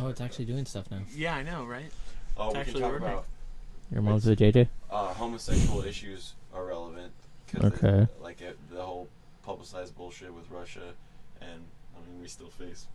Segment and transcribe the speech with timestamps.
[0.00, 1.00] Oh, it's actually doing stuff now.
[1.14, 1.90] Yeah, I know, right?
[2.36, 3.06] Oh, It's we can actually talk working.
[3.08, 3.24] about
[3.90, 4.68] Your mom's with JJ.
[4.90, 7.12] uh, homosexual issues are relevant.
[7.48, 8.02] 'cause Okay.
[8.02, 9.08] it- like it, the whole
[9.42, 10.92] publicized bullshit with Russia,
[11.40, 11.64] and
[11.96, 12.86] I mean we still face.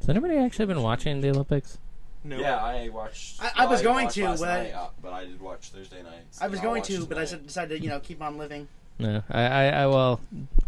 [0.00, 1.78] Has anybody actually been watching the Olympics?
[2.24, 2.38] No.
[2.38, 3.42] Yeah, I watched.
[3.42, 5.70] I- I was going watched to, last but I- night, uh, but I did watch
[5.70, 6.24] Thursday night.
[6.40, 7.40] I was I'll going watch to, but I tonight.
[7.40, 8.68] s- decided to, you know, keep on living.
[8.98, 10.20] No, I, I, I well,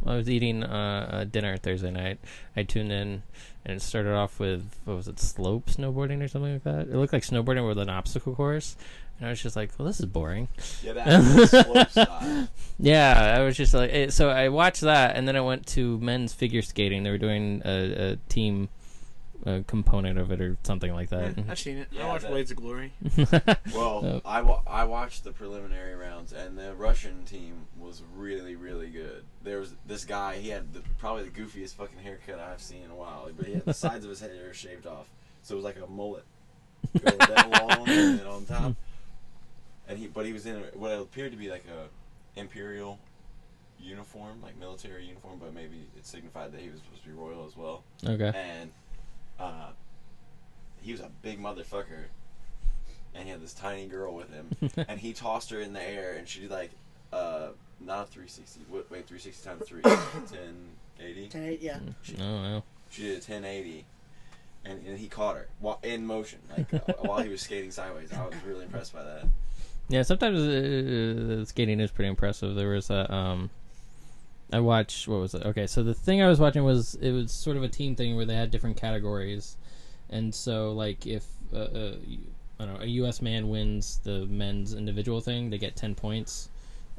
[0.07, 2.19] I was eating uh, uh, dinner Thursday night.
[2.57, 3.23] I tuned in,
[3.65, 6.89] and it started off with what was it, slope snowboarding or something like that.
[6.89, 8.77] It looked like snowboarding with an obstacle course,
[9.19, 10.49] and I was just like, well, this is boring.
[10.83, 12.49] Yeah, that's slope style.
[12.79, 15.99] Yeah, I was just like, eh, so I watched that, and then I went to
[15.99, 17.03] men's figure skating.
[17.03, 18.69] They were doing a, a team
[19.47, 21.45] uh, component of it or something like Yeah, that.
[21.49, 21.89] I've seen it.
[21.91, 22.93] Yeah, I watched that- Blades of Glory.
[23.75, 28.89] Well, I, wa- I watched the preliminary rounds, and the Russian team was really, really
[28.91, 29.25] good.
[29.43, 32.91] There was this guy, he had the, probably the goofiest fucking haircut I've seen in
[32.91, 35.07] a while, but he had the sides of his head hair shaved off.
[35.43, 36.25] So it was like a mullet.
[37.03, 38.75] Going down long and then on top.
[39.89, 42.99] And he, but he was in a, what appeared to be like a imperial
[43.79, 47.47] uniform, like military uniform, but maybe it signified that he was supposed to be royal
[47.47, 48.33] as well okay.
[48.35, 48.71] and
[49.41, 49.71] uh,
[50.83, 52.05] he was a big motherfucker,
[53.15, 54.49] and he had this tiny girl with him,
[54.89, 56.71] and he tossed her in the air, and she did like
[57.13, 57.49] uh,
[57.81, 61.29] not a 360, wait, wait 360 times three, 1080.
[61.29, 61.79] 10, 8, yeah.
[62.21, 62.63] Oh, wow.
[62.91, 63.85] She did a 1080,
[64.65, 68.13] and, and he caught her while in motion, like uh, while he was skating sideways.
[68.13, 69.25] I was really impressed by that.
[69.89, 72.55] Yeah, sometimes uh, skating is pretty impressive.
[72.55, 73.51] There was a um,
[74.53, 75.45] I watched what was it?
[75.45, 78.17] Okay, so the thing I was watching was it was sort of a team thing
[78.17, 79.57] where they had different categories,
[80.09, 81.95] and so like if uh, uh,
[82.59, 83.23] I don't know a U.S.
[83.23, 86.49] man wins the men's individual thing, they get ten points,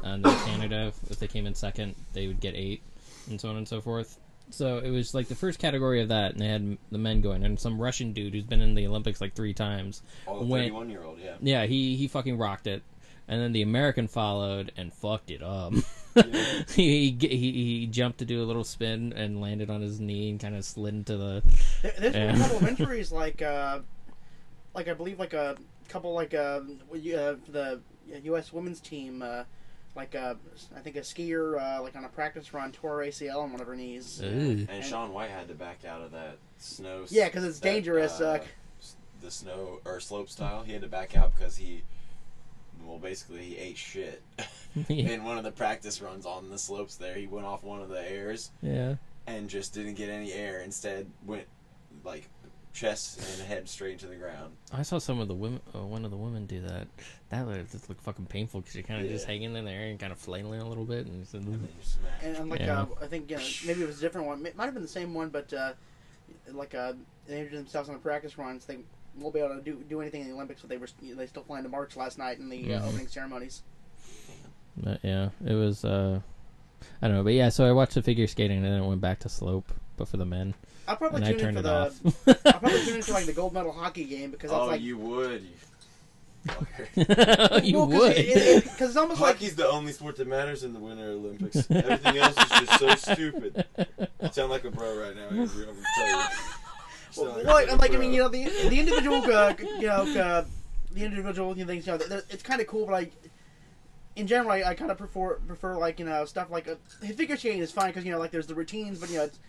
[0.04, 2.82] and then Canada if, they came in second, they would get eight,
[3.30, 4.18] and so on and so forth.
[4.50, 7.44] So it was like the first category of that, and they had the men going,
[7.44, 11.04] and some Russian dude who's been in the Olympics like three times Oh, 31 year
[11.04, 11.36] old, yeah.
[11.42, 12.82] yeah, he he fucking rocked it,
[13.28, 15.74] and then the American followed and fucked it up.
[16.16, 16.24] Yeah.
[16.76, 20.40] he, he he jumped to do a little spin and landed on his knee and
[20.40, 21.44] kind of slid into the.
[21.82, 23.80] There, there's been a couple of injuries, like, uh,
[24.74, 25.56] like I believe, like a
[25.90, 26.62] couple, like uh,
[26.92, 27.80] uh, the
[28.24, 28.52] U.S.
[28.54, 29.44] women's team, uh,
[29.96, 30.36] like uh,
[30.76, 33.68] I think a skier, uh, like on a practice run, tore ACL on one of
[33.68, 34.22] her knees.
[34.22, 34.26] Ooh.
[34.28, 37.06] And And- Shaun White had to back out of that snow.
[37.10, 38.40] Yeah, because it's that, dangerous, uh,
[38.82, 40.64] s- the snow or slope style.
[40.64, 41.84] He had to back out because he,
[42.86, 44.22] well, basically he ate shit
[44.90, 46.96] in one of the practice runs on the slopes.
[46.96, 48.96] There, he went off one of the airs yeah.
[49.28, 50.62] and just didn't get any air.
[50.62, 51.46] Instead, went
[52.04, 52.28] like
[52.74, 54.54] chest and head straight into the ground.
[54.72, 55.62] I saw some of the women.
[55.76, 56.88] Uh, one of the women do that.
[57.30, 60.00] That looked, just looked fucking painful because you're kind of just hanging in there and
[60.00, 62.12] kind of flailing a little bit, and, And then you smack.
[62.22, 62.82] And, and like Yeah.
[62.82, 64.46] uh, I think you know, maybe it was a different one.
[64.46, 65.74] It might have been the same one, but uh,
[66.52, 66.94] like uh,
[67.28, 68.66] they injured themselves on the practice runs.
[68.66, 68.80] They
[69.18, 71.44] won't be able to do, do anything in the Olympics, but they were they still
[71.44, 72.88] planned to march last night in the uh, Mhm.
[72.88, 73.62] opening ceremonies.
[74.78, 75.84] But yeah, it was.
[75.86, 76.22] uh
[77.02, 77.50] I don't know, but yeah.
[77.50, 80.18] So I watched the figure skating and then it went back to slope, but for
[80.18, 80.54] the men,
[80.88, 82.46] I'll probably and I tune in turned for it the off.
[82.56, 84.98] I'll probably tune into like the gold medal hockey game because that's Oh, like you
[84.98, 85.44] would.
[85.44, 85.50] You
[86.96, 87.06] you
[87.78, 88.18] well, cause would.
[88.18, 91.10] it- it- 'cause it's almost like Hockey's the only sport that matters in the Winter
[91.12, 91.70] Olympics.
[91.70, 93.64] Everything else is just so stupid.
[94.22, 95.28] I sound like a bro right now.
[95.30, 96.24] I'm gonna tell you.
[97.12, 99.88] Sound well, a like, fucking like I mean you know the the individual uh, you
[99.88, 100.46] know uh,
[100.92, 103.10] the individual you know, things you know it's kind of cool, but I
[104.16, 106.76] in general I, I kind of prefer prefer like you know stuff like uh,
[107.16, 109.40] figure skating is fine because you know like there's the routines, but you know it's,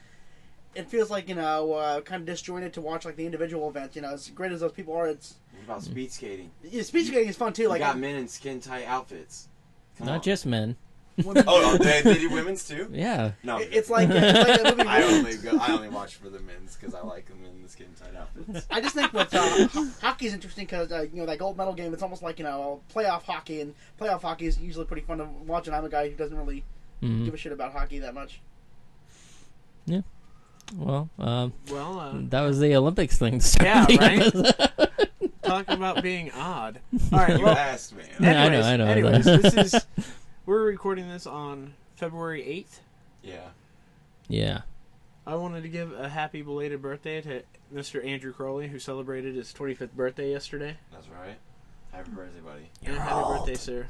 [0.75, 3.97] it feels like you know uh, kind of disjointed to watch like the individual events.
[3.97, 6.51] You know, as great as those people are, it's What about speed skating?
[6.63, 7.63] yeah, speed skating is fun too.
[7.63, 9.49] You Like got men in skin tight outfits.
[9.99, 10.23] Come Not on.
[10.23, 10.77] just men.
[11.25, 12.89] Women- Oh, oh, they, they do women's too.
[12.93, 13.33] Yeah.
[13.43, 14.89] No, I'm It- it's like it's like a movie.
[14.89, 17.69] I only go, I only watch for the men's because I like them in the
[17.69, 18.67] skin tight outfits.
[18.71, 21.57] I just think with uh, ho- hockey is interesting because uh, you know that gold
[21.57, 21.93] medal game.
[21.93, 25.25] It's almost like you know playoff hockey, and playoff hockey is usually pretty fun to
[25.47, 25.67] watch.
[25.67, 26.65] And I'm a guy who doesn't really
[27.03, 27.25] Mhm.
[27.25, 28.41] give a shit about hockey that much.
[29.87, 30.01] Yeah.
[30.77, 33.41] Well, um, Well, uh, that was the Olympics thing.
[33.41, 34.21] to start Yeah, the right?
[34.27, 35.33] episode.
[35.43, 36.79] talk about being odd.
[37.13, 38.07] All right, You well, asked, man.
[38.21, 39.09] Yeah, I know, anyways, I know, I know.
[39.09, 39.87] anyways, this is
[40.47, 42.81] we're recording this on February eighth.
[43.23, 43.49] Yeah.
[44.29, 44.63] yeah.
[45.27, 47.43] I wanted to give a happy belated birthday to
[47.73, 48.05] Mr.
[48.05, 50.77] Andrew Crowley, who celebrated his 25th birthday yesterday.
[50.91, 51.37] That's right.
[51.93, 52.71] Happy birthday, buddy.
[52.83, 53.87] You're And happy birthday, sir.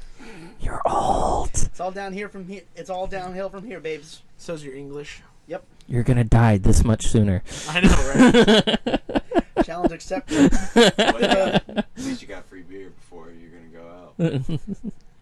[0.61, 1.49] You're old.
[1.53, 2.61] It's all down here from here.
[2.75, 4.21] It's all downhill from here, babes.
[4.37, 5.21] So's your English.
[5.47, 5.63] Yep.
[5.87, 7.41] You're gonna die this much sooner.
[7.69, 9.65] I know, right?
[9.65, 10.51] Challenge accepted.
[10.75, 14.59] Well, yeah, at least you got free beer before you're gonna go out.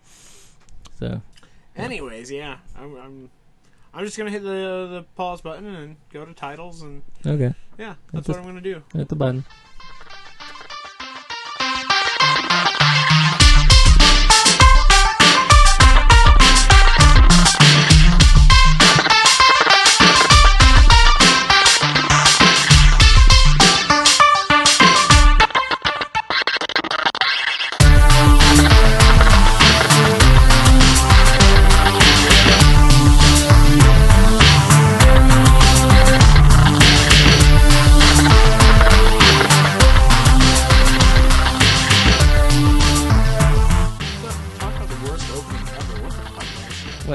[1.01, 1.21] so
[1.75, 3.29] Anyways, yeah, I'm, I'm
[3.93, 7.95] I'm just gonna hit the the pause button and go to titles, and Okay, yeah,
[8.13, 8.83] that's Just- what I'm gonna do.
[8.93, 9.43] hit the button.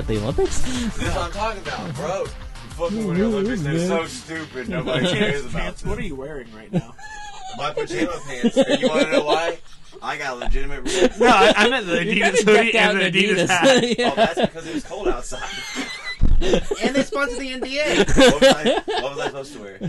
[0.09, 0.25] Man?
[0.25, 0.59] What the Olympics?
[0.61, 2.25] This is what I'm talking about, bro.
[2.25, 4.69] The fucking Winter Olympics, they're so stupid.
[4.69, 6.95] Nobody cares about Pants, what are you wearing right now?
[7.59, 8.57] My pajama pants.
[8.57, 9.59] And you want to know why?
[10.03, 11.11] I got legitimate reason.
[11.21, 13.83] no, I, I meant the Adidas hoodie and the Adidas, hat.
[13.83, 14.15] Oh, yeah.
[14.15, 15.49] that's because it was cold outside.
[16.83, 17.99] and they sponsor the NBA.
[18.15, 19.81] What was I, what was I supposed to wear?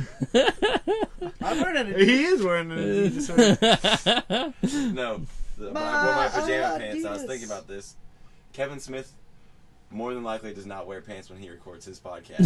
[1.42, 2.00] I'm wearing it.
[2.00, 4.94] He is wearing an Adidas hoodie.
[4.94, 5.26] No,
[5.58, 7.06] the, my, I wore my pajama My pants.
[7.06, 7.96] I was thinking about this.
[8.54, 9.12] Kevin Smith
[9.90, 12.40] more than likely does not wear pants when he records his podcast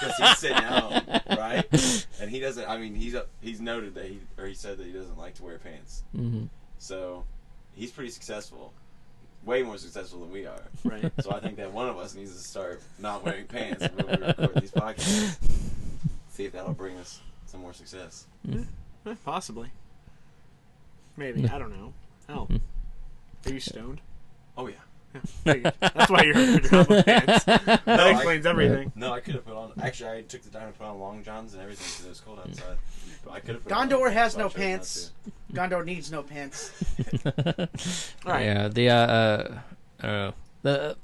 [0.00, 1.02] because he's sitting at home,
[1.38, 2.06] right?
[2.20, 2.68] And he doesn't.
[2.68, 5.42] I mean, he's he's noted that he or he said that he doesn't like to
[5.44, 6.02] wear pants.
[6.14, 6.44] hmm
[6.78, 7.24] So
[7.74, 8.72] he's pretty successful,
[9.44, 10.60] way more successful than we are.
[10.84, 11.10] Right.
[11.22, 14.26] So I think that one of us needs to start not wearing pants when we
[14.26, 15.36] record these podcasts.
[16.30, 18.26] See if that'll bring us some more success.
[18.52, 19.68] Eh, Possibly.
[21.16, 21.48] Maybe.
[21.48, 21.92] I don't know.
[22.28, 22.48] Hell.
[23.46, 24.00] Are you stoned?
[24.56, 24.74] Oh yeah.
[25.44, 25.72] Figured.
[25.80, 27.44] That's why you're in pajama pants.
[27.44, 28.92] That I- explains everything.
[28.94, 29.72] No, I could have put on.
[29.82, 32.20] Actually, I took the time to put on long johns and everything because it was
[32.20, 32.76] cold outside.
[33.24, 33.64] But I could have.
[33.64, 35.12] Put on Gondor has no so I chose not pants.
[35.52, 36.72] Gondor needs no pants.
[38.26, 38.44] All right.
[38.44, 39.58] Yeah, the uh, uh,
[40.00, 40.34] I don't know.
[40.62, 40.96] the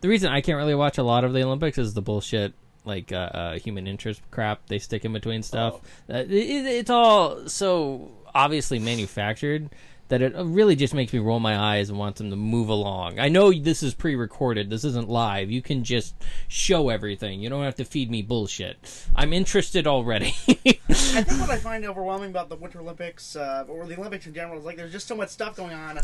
[0.00, 2.54] the reason I can't really watch a lot of the Olympics is the bullshit
[2.84, 5.80] like uh, uh, human interest crap they stick in between stuff.
[6.08, 6.14] Oh.
[6.14, 9.68] Uh, it, it- it's all so obviously manufactured
[10.08, 13.18] that it really just makes me roll my eyes and want them to move along.
[13.18, 14.70] I know this is pre-recorded.
[14.70, 15.50] This isn't live.
[15.50, 16.14] You can just
[16.48, 17.40] show everything.
[17.40, 18.78] You don't have to feed me bullshit.
[19.14, 20.34] I'm interested already.
[20.48, 24.34] I think what I find overwhelming about the Winter Olympics, uh, or the Olympics in
[24.34, 25.98] general, is like there's just so much stuff going on.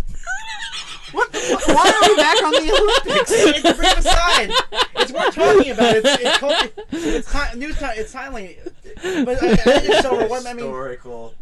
[1.13, 1.33] What?
[1.33, 3.31] Why are we back on the Olympics?
[3.31, 4.51] it's a bring aside.
[4.97, 5.97] It's worth talking about.
[5.97, 7.93] It's it's, called, it's ti- news time.
[7.97, 8.59] It's timely.
[9.03, 10.47] But I, I just so overwhelmed.
[10.47, 11.35] I mean, Historical.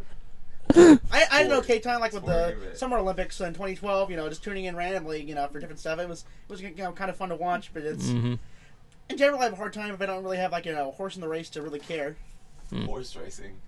[0.77, 2.57] I, I had an okay time like with the.
[2.75, 4.11] Summer Olympics in 2012.
[4.11, 5.23] You know, just tuning in randomly.
[5.23, 5.99] You know, for different stuff.
[5.99, 7.73] It was it was you know kind of fun to watch.
[7.73, 8.35] But it's mm-hmm.
[9.09, 10.89] in general I have a hard time if I don't really have like you know
[10.89, 12.17] a horse in the race to really care.
[12.87, 13.61] Horse racing.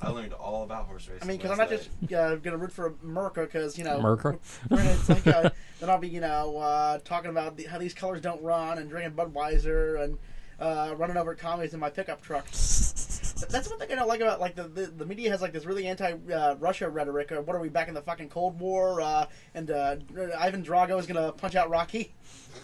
[0.00, 1.22] I learned all about horse racing.
[1.22, 4.00] I mean, because I'm not last just uh, gonna root for America because you know
[4.00, 4.38] Merker.
[4.70, 5.50] It's like uh,
[5.80, 8.88] then I'll be you know uh, talking about the, how these colors don't run and
[8.88, 10.18] drinking Budweiser and
[10.60, 12.46] uh, running over commies in my pickup truck.
[13.46, 15.64] That's one thing I don't like about like the the, the media has like this
[15.64, 17.30] really anti uh, Russia rhetoric.
[17.30, 19.00] Of, what are we back in the fucking Cold War?
[19.00, 19.96] Uh, and uh,
[20.38, 22.14] Ivan Drago is gonna punch out Rocky.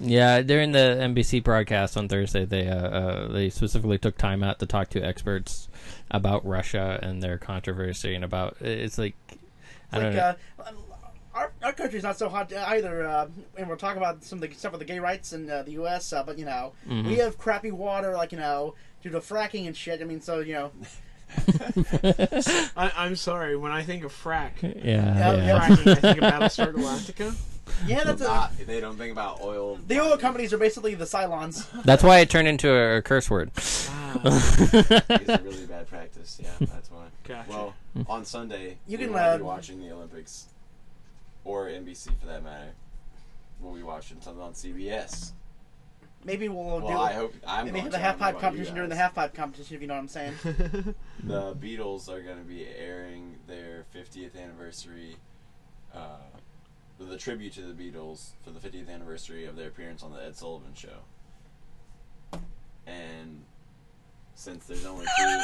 [0.00, 4.58] Yeah, during the NBC broadcast on Thursday, they uh, uh, they specifically took time out
[4.60, 5.68] to talk to experts
[6.10, 9.14] about Russia and their controversy and about it's like
[9.92, 10.34] I don't like know.
[10.64, 10.70] uh,
[11.34, 13.26] our, our country's not so hot either, uh,
[13.56, 15.72] and we'll talk about some of the stuff with the gay rights in uh, the
[15.72, 16.12] U.S.
[16.12, 17.06] Uh, but you know, Mhm.
[17.06, 20.00] we have crappy water, like you know, due to fracking and shit.
[20.00, 20.70] I mean, so you know,
[22.76, 23.56] I, I'm sorry.
[23.56, 25.44] When I think of frack, yeah, Yeah, yeah.
[25.46, 25.58] yeah.
[25.68, 27.34] fracking, I think of Battlestar Galactica.
[27.86, 29.78] yeah, that's a, Ah, they don't think about oil.
[29.86, 31.66] the oil companies are basically the Cylons.
[31.84, 33.50] That's why it turned into a, curse word.
[33.56, 36.40] Ah, It's a really bad practice.
[36.42, 37.04] Yeah, that's why.
[37.24, 37.48] gotcha.
[37.50, 37.74] Well,
[38.08, 40.46] on Sunday, You we can, will be uh, watching the Olympics,
[41.44, 42.70] or NBC for that matter.
[43.60, 45.32] We'll be watching something on CBS.
[46.24, 47.66] Maybe we'll Well, do I hope I'm.
[47.66, 47.98] maybe the to.
[47.98, 49.02] half pipe competition during the guys.
[49.02, 50.34] half pipe competition, if you know what I'm saying.
[51.22, 55.16] The Beatles are going to be airing their 50th anniversary,
[55.94, 56.16] uh,
[56.98, 60.36] the tribute to the Beatles for the 50th anniversary of their appearance on the Ed
[60.36, 62.40] Sullivan Show.
[62.86, 63.42] And
[64.34, 65.40] since there's only two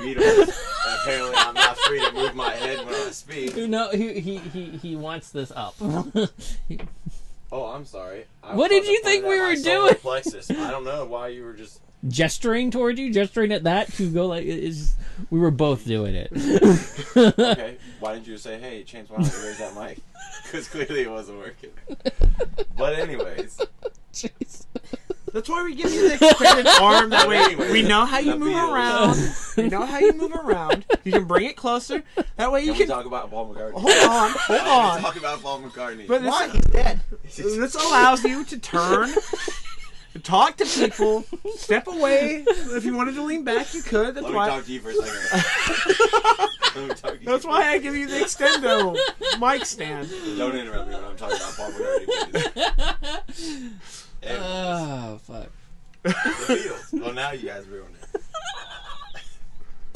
[0.00, 0.54] Beatles,
[1.02, 3.56] apparently I'm not free to move my head when I speak.
[3.56, 5.74] No, he he he, he wants this up.
[7.52, 8.24] Oh, I'm sorry.
[8.42, 9.94] I What did you think we were doing?
[9.96, 10.50] Plexus.
[10.50, 11.80] I don't know why you were just.
[12.08, 14.94] gesturing towards you, gesturing at that to go like is.
[15.30, 16.30] We were both doing it.
[17.16, 19.98] Okay, why didn't you say, "Hey, Chance, why don't you raise that mic?"
[20.42, 21.70] Because clearly it wasn't working.
[22.76, 23.58] But anyways,
[24.12, 24.66] Jeez.
[25.32, 27.10] That's why we give you the extended arm.
[27.10, 29.16] That way we know how you move around.
[29.56, 30.84] We know how you move around.
[31.04, 32.02] You can bring it closer.
[32.36, 32.88] That way you can we can.
[32.88, 33.72] talk about Paul McCartney?
[33.72, 35.00] Hold on, hold Can we on.
[35.00, 36.06] talk about Paul McCartney.
[36.06, 36.48] But Why?
[36.48, 37.00] He's dead.
[37.36, 39.10] this allows you to turn
[40.22, 41.24] Talk to people.
[41.56, 42.44] Step away.
[42.46, 44.14] If you wanted to lean back, you could.
[44.14, 44.48] That's Let me why.
[44.48, 46.48] talk to you for a second.
[46.76, 48.96] Let me talk to you That's why I give you the extendo
[49.40, 50.10] mic stand.
[50.38, 53.26] Don't interrupt me when I'm talking about Paul McCartney.
[53.26, 53.72] please.
[54.28, 55.50] Oh fuck.
[56.02, 57.00] the Beatles.
[57.00, 57.95] Well, now you guys ruined it.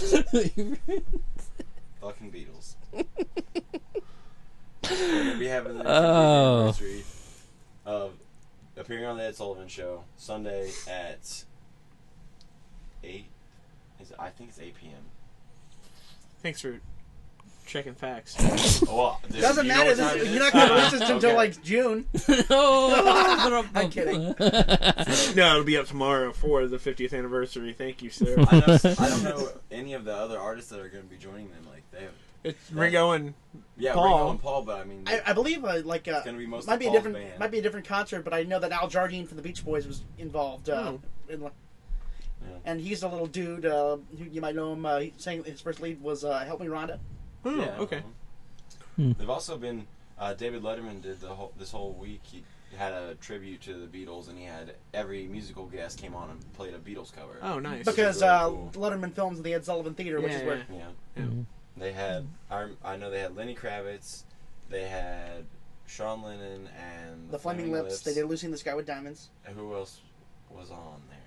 [2.01, 2.75] Fucking Beatles.
[2.93, 3.05] We're
[5.25, 6.61] gonna be having the Oh.
[6.63, 7.05] anniversary
[7.85, 8.13] of
[8.77, 11.45] appearing on the Ed Sullivan Show Sunday at
[13.05, 13.27] eight.
[14.01, 15.03] Is it, I think it's eight p.m.
[16.43, 16.81] Thanks for
[17.71, 18.37] checking facts.
[18.89, 19.91] Oh, well, dude, Doesn't you know matter.
[19.91, 20.41] what time This, it you're is?
[20.41, 21.37] not gonna release this until Okay.
[21.37, 22.07] like June.
[22.51, 24.23] oh, I'm kidding.
[25.37, 27.73] no, it'll be up tomorrow for the 50th anniversary.
[27.73, 28.35] Thank you, sir.
[28.51, 31.17] I, know, I don't know any of the other artists that are going to be
[31.17, 31.67] joining them.
[31.71, 32.13] Like they have,
[32.45, 33.35] It's Ringo and
[33.77, 34.05] yeah, Paul.
[34.19, 36.41] Ringo and Paul, but I mean, I, I believe uh, like uh, it's going to
[36.41, 37.39] be most might of be a Paul's different band.
[37.39, 39.87] might be a different concert, but I know that Al Jardine from the Beach Boys
[39.87, 40.69] was involved.
[40.71, 41.01] Uh, Oh.
[41.29, 41.49] in, Yeah.
[42.65, 43.67] and he's a little dude.
[43.67, 44.85] Uh, who you might know him.
[44.87, 46.99] Uh, he sang his first lead was uh, "Help Me, Rhonda."
[47.45, 48.03] Oh, Yeah, okay.
[48.97, 49.13] Hmm.
[49.19, 49.87] They've also been.
[50.19, 52.21] Uh, David Letterman did the whole this whole week.
[52.25, 52.45] He
[52.77, 56.53] had a tribute to the Beatles, and he had every musical guest came on and
[56.53, 57.39] played a Beatles cover.
[57.43, 57.85] Oh, nice.
[57.87, 58.71] Because really uh, cool.
[58.75, 60.65] Letterman films in the Ed Sullivan Theater, which Yeah, is where yeah.
[60.71, 60.85] Yeah,
[61.17, 61.23] Yeah.
[61.23, 61.47] Mhm.
[61.79, 62.27] they had.
[62.51, 64.25] I, I know they had Lenny Kravitz.
[64.69, 65.47] They had
[65.87, 68.01] Sean Lennon and the Flaming Lips.
[68.03, 70.01] They did "Lucy in the Sky with Diamonds." And Who else
[70.51, 71.19] was on there?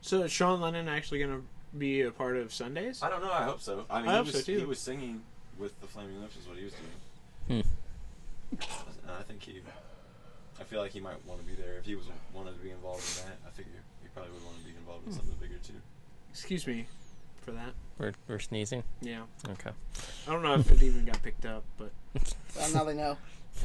[0.00, 1.42] So is Sean Lennon actually going to
[1.76, 3.02] be a part of Sundays?
[3.02, 3.32] I don't know.
[3.32, 3.84] I hope so.
[3.90, 4.58] I mean, I he hope was so, too.
[4.58, 5.22] he was singing
[5.58, 6.72] with the Flaming Lips, is what he was
[7.48, 7.62] doing.
[7.62, 7.68] Hmm.
[9.08, 9.60] And I think he.
[10.60, 12.70] I feel like he might want to be there if he was wanted to be
[12.70, 13.38] involved in that.
[13.46, 13.72] I figure
[14.02, 15.74] he probably would want to be involved in something bigger too.
[16.30, 16.86] Excuse me
[17.48, 17.72] for that.
[17.98, 18.82] We're, we're sneezing.
[19.00, 19.22] Yeah.
[19.50, 19.70] Okay.
[20.26, 21.90] I don't know if it even got picked up, but
[22.56, 23.16] Well, now they know.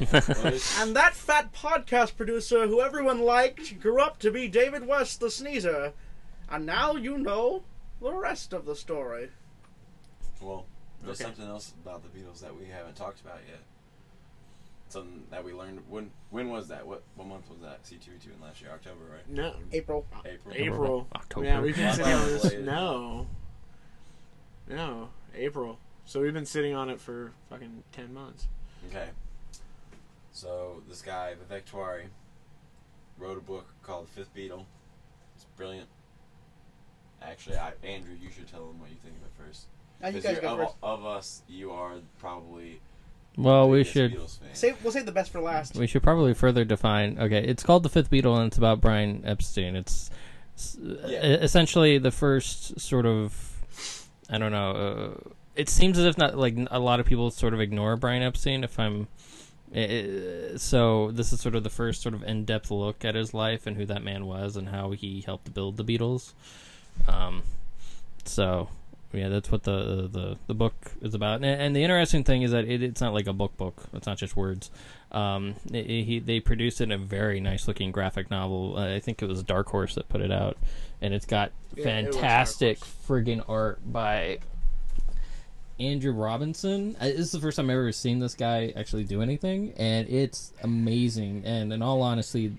[0.80, 5.30] And that fat podcast producer who everyone liked grew up to be David West the
[5.30, 5.92] Sneezer.
[6.50, 7.62] And now you know
[8.04, 9.30] the rest of the story.
[10.40, 10.66] well,
[11.02, 11.24] there's Okay.
[11.30, 13.60] something else about the Beatles that we haven't talked about yet.
[14.88, 16.86] Something that we learned when when was that?
[16.86, 17.84] What what month was that?
[17.86, 19.28] C two two in last year, October, right?
[19.28, 19.56] no.
[19.72, 20.06] April.
[20.24, 20.54] April.
[20.56, 21.08] April.
[21.14, 21.46] October.
[21.46, 22.52] Yeah, we've been sitting on this.
[22.60, 23.26] No.
[24.68, 25.08] No.
[25.34, 25.78] April.
[26.04, 28.46] So we've been sitting on it for fucking 10 months.
[28.90, 29.08] Okay.
[30.32, 32.04] So this guy Vivek Tiwary
[33.18, 34.66] wrote a book called Fifth Beatle.
[35.34, 35.88] It's brilliant.
[37.28, 39.66] Actually, I, Andrew, you should tell them what you think of it first.
[40.00, 40.74] Now you 'Cause guys go of, first.
[40.82, 42.80] of us, you are probably
[43.36, 44.16] Well, we should
[44.52, 45.74] say we'll save the best for last.
[45.76, 47.18] we should probably further define.
[47.18, 49.74] Okay, it's called the Fifth Beatle, and it's about Brian Epstein.
[49.76, 50.10] It's,
[50.56, 51.20] s- Yeah.
[51.22, 53.50] essentially the first sort of.
[54.30, 54.70] I don't know.
[55.26, 58.22] Uh, it seems as if not like a lot of people sort of ignore Brian
[58.22, 58.62] Epstein.
[58.64, 59.08] If I'm.
[59.74, 63.66] uh, so this is sort of the first sort of in-depth look at his life
[63.66, 66.32] and who that man was and how he helped build the Beatles.
[67.08, 67.42] Um,
[68.24, 68.68] so
[69.12, 71.36] yeah, that's what the the the book is about.
[71.36, 73.84] And, and the interesting thing is that it, it's not like a book book.
[73.92, 74.70] It's not just words.
[75.12, 78.76] Um, it, it- he they produced it in a very nice looking graphic novel.
[78.76, 80.56] Uh, I think it was Dark Horse that put it out,
[81.00, 82.94] and it's got Yeah, it fantastic Horse.
[83.24, 84.38] friggin' art by
[85.78, 86.96] Andrew Robinson.
[87.00, 90.08] Uh, This is the first time I've ever seen this guy actually do anything, and
[90.08, 91.42] it's amazing.
[91.44, 92.54] And in all honesty,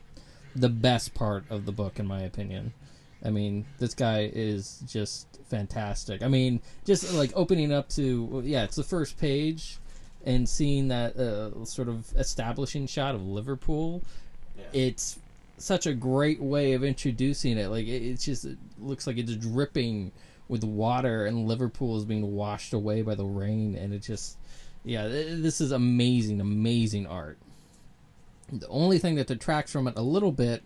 [0.56, 2.74] the best part of the book, in my opinion.
[3.26, 6.22] I mean, this guy is just fantastic.
[6.22, 9.78] I mean, just like opening up to yeah, it's the first page,
[10.26, 14.04] and seeing that uh, sort of establishing shot of Liverpool.
[14.58, 14.64] Yeah.
[14.74, 15.20] It's
[15.58, 17.70] such a great way of introducing it.
[17.70, 20.12] Like it, it's just it looks like it's dripping
[20.48, 24.38] with water, and Liverpool is being washed away by the rain, and it just
[24.84, 27.38] yeah, this is amazing, amazing art.
[28.52, 30.64] The only thing that detracts from it a little bit,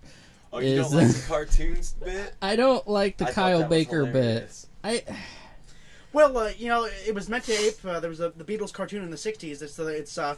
[0.54, 2.36] oh, you is- don't like the cartoons bit?
[2.42, 4.66] I don't like the I Kyle Baker bit.
[4.84, 5.04] I
[6.14, 7.86] Well, uh, you know, it was meant to ape.
[7.86, 9.62] Uh, there was a, the Beatles cartoon in the '60s.
[9.62, 10.36] It's, uh, it's uh,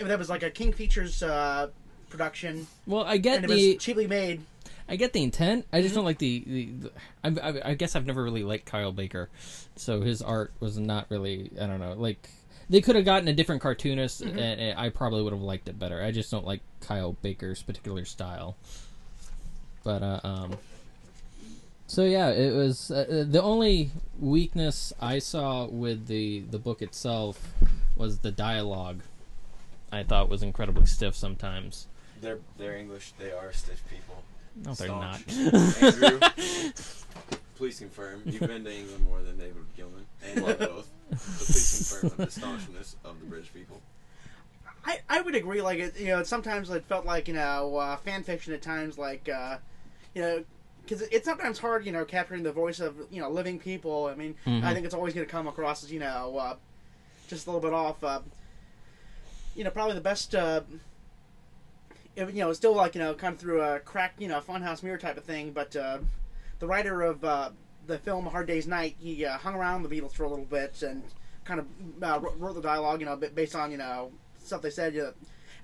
[0.00, 1.68] that was like a King Features uh,
[2.14, 4.40] production, well, I get and it the was cheaply made.
[4.88, 5.66] I get the intent.
[5.72, 6.44] I just don't like the.
[6.46, 6.92] the, the
[7.24, 9.30] I, I, I guess I've never really liked Kyle Baker,
[9.76, 11.50] so his art was not really.
[11.60, 11.94] I don't know.
[11.94, 12.30] Like
[12.70, 15.78] they could have gotten a different cartoonist, and, and I probably would have liked it
[15.78, 16.02] better.
[16.02, 18.56] I just don't like Kyle Baker's particular style.
[19.84, 20.56] But uh, um.
[21.86, 27.52] So yeah, it was uh, the only weakness I saw with the the book itself
[27.96, 29.02] was the dialogue.
[29.92, 31.86] I thought was incredibly stiff sometimes.
[32.20, 33.12] They're they're English.
[33.18, 34.24] They are stiff people.
[34.64, 35.20] No, they're not.
[35.82, 36.20] Andrew,
[37.56, 38.22] please confirm.
[38.24, 40.90] You've been to England more than David Gilman, and love both.
[41.18, 43.80] So please confirm the staunchness of the British people.
[44.86, 45.60] I, I would agree.
[45.62, 48.96] Like it, you know, sometimes it felt like you know uh, fan fiction at times,
[48.98, 49.58] like uh,
[50.14, 50.44] you know,
[50.82, 54.06] because it's sometimes hard, you know, capturing the voice of you know living people.
[54.06, 54.62] I mean, Mhm.
[54.64, 56.56] I think it's always going to come across as you know uh,
[57.28, 58.02] just a little bit off.
[58.04, 58.20] Uh,
[59.54, 60.34] you know, probably the best.
[60.34, 60.62] Uh,
[62.16, 64.40] it, you know, it's still like you know, kind of through a crack, you know,
[64.40, 65.50] funhouse mirror type of thing.
[65.52, 65.98] But uh,
[66.58, 67.50] the writer of uh,
[67.86, 70.82] the film Hard Day's Night, he uh, hung around the Beatles for a little bit
[70.82, 71.02] and
[71.44, 71.66] kind of
[72.02, 74.94] uh, wrote- wrote the dialogue, you know, based on you know stuff they said.
[74.94, 75.12] You know,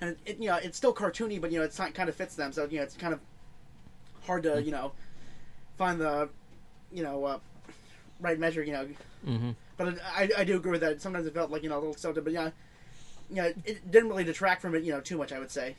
[0.01, 2.35] and it, you know, it's still cartoony, but you know, it's not, kind of fits
[2.35, 2.53] them.
[2.53, 3.21] So you know, it's kind of
[4.27, 4.93] hard to you know
[5.79, 6.29] find the
[6.93, 7.39] you know uh,
[8.21, 8.63] right measure.
[8.63, 8.89] You know,
[9.27, 9.51] Mm-hmm.
[9.77, 11.03] but I, I do agree with that.
[11.03, 12.51] Sometimes it felt like you know a little stilted, but yeah,
[13.31, 14.83] yeah, it, it didn't really detract from it.
[14.83, 15.31] You know, too much.
[15.33, 15.77] I would say.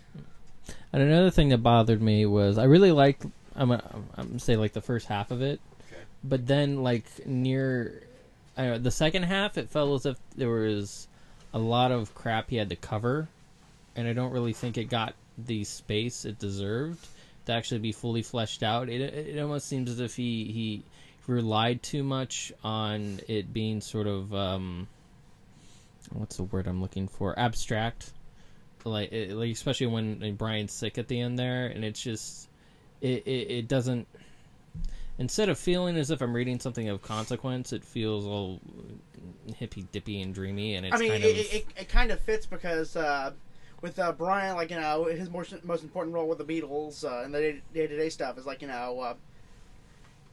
[0.93, 3.83] And another thing that bothered me was I really liked I'm gonna,
[4.15, 5.59] I'm gonna say like the first half of it,
[5.91, 6.01] Okay.
[6.23, 8.03] but then like near
[8.55, 11.07] I don't know, the second half, it felt as if there was
[11.53, 13.27] a lot of crap he had to cover,
[13.95, 17.07] and I don't really think it got the space it deserved
[17.45, 18.89] to actually be fully fleshed out.
[18.89, 20.83] It it almost seems as if he he
[21.27, 24.87] relied too much on it being sort of um
[26.13, 28.11] what's the word I'm looking for abstract
[28.85, 32.49] like, it, like especially when Brian's sick at the end there, and it's just
[33.01, 34.07] it, it it doesn't.
[35.17, 38.59] Instead of feeling as if I'm reading something of consequence, it feels all
[39.57, 42.11] hippy dippy and dreamy, and it's I mean, kind it, of it, it, it kind
[42.11, 43.31] of fits because uh,
[43.81, 47.23] with uh, Brian, like you know, his most most important role with the Beatles uh,
[47.23, 49.13] and the day to day stuff is like you know, uh,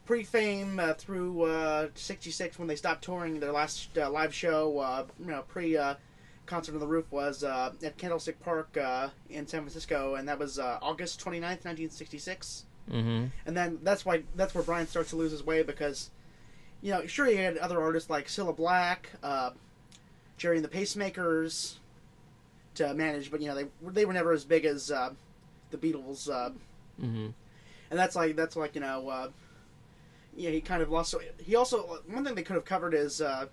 [0.06, 3.40] pre fame uh, through uh, '66 when they stopped touring.
[3.40, 5.94] Their last uh, live show, uh, you know, pre uh,
[6.46, 10.38] concert on the roof was uh, at Candlestick Park uh, in San Francisco, and that
[10.38, 15.16] was uh, August 29th, 1966 hmm and then that's why that's where Brian starts to
[15.16, 16.10] lose his way because,
[16.80, 19.50] you know, sure he had other artists like Cilla Black, uh,
[20.38, 21.76] Gerry and the Pacemakers
[22.78, 25.10] to manage, but you know they they were never as big as uh,
[25.70, 26.50] the Beatles, uh,
[27.00, 27.28] hmm
[27.90, 29.28] and that's like that's like you know, uh,
[30.36, 31.10] yeah, he kind of lost.
[31.10, 33.46] So he also one thing they could have covered is uh,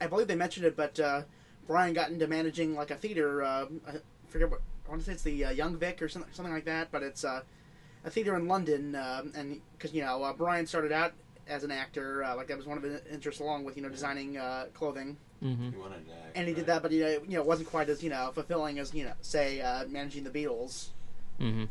[0.00, 1.22] I believe they mentioned it, but uh,
[1.66, 3.42] Brian got into managing like a theater.
[3.42, 3.92] Uh, I
[4.28, 6.64] forget what I want to say it's the uh, Young Vic or something something like
[6.64, 7.42] that, but it's uh,
[8.04, 11.12] a theater in London, um, and because you know uh, Brian started out
[11.46, 13.88] as an actor, uh, like that was one of his interests, along with you know
[13.88, 16.66] designing uh, clothing, hmm He wanted to act, and he did right?
[16.68, 19.04] that, but you know, you know it wasn't quite as you know fulfilling as you
[19.04, 20.86] know say uh, managing the Beatles.
[21.38, 21.64] hmm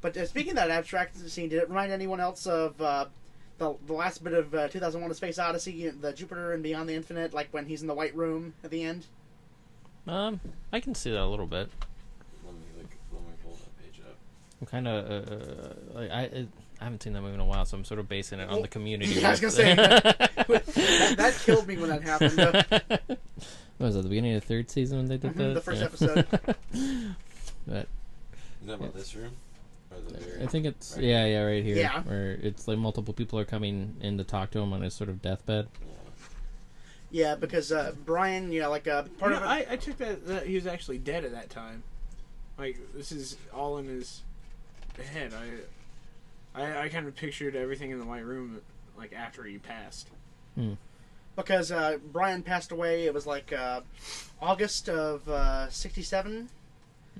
[0.00, 3.06] But uh, speaking of that abstract scene, did it remind anyone else of uh,
[3.58, 6.94] the the last bit of uh, 2001: A Space Odyssey, the Jupiter and Beyond the
[6.94, 9.06] Infinite, like when he's in the White Room at the end?
[10.06, 10.40] Um,
[10.72, 11.68] I can see that a little bit.
[12.44, 12.86] Let me look.
[13.12, 14.16] Let me pull that page up.
[14.60, 16.22] I'm kind of uh, like I.
[16.22, 16.48] It,
[16.82, 18.60] I haven't seen that movie in a while, so I'm sort of basing it on
[18.60, 19.14] the community.
[19.14, 23.18] yeah, I was gonna say, that, that killed me when that happened.
[23.78, 25.54] What was it the beginning of the third season when they did Mhm, that?
[25.54, 25.86] the first Yeah.
[25.86, 26.26] episode.
[27.66, 27.88] but
[28.60, 29.32] Is that about this room?
[29.90, 31.04] Or the very I think it's Right.
[31.04, 31.76] yeah, yeah, right here.
[31.76, 32.02] Yeah.
[32.02, 35.08] Where it's like multiple people are coming in to talk to him on his sort
[35.10, 35.66] of deathbed.
[35.80, 35.88] Yeah.
[37.10, 39.46] yeah, because uh, Brian, you know, like uh, part You of it.
[39.46, 41.82] I, I took that, that he was actually dead at that time.
[42.58, 44.22] Like this is all in his
[45.12, 45.32] head.
[45.34, 45.46] I
[46.54, 48.60] I, I kind of pictured everything in the white room
[48.96, 50.08] like after he passed.
[51.36, 53.06] because uh, Brian passed away.
[53.06, 53.80] It was like uh,
[54.40, 56.48] August of uh, '67.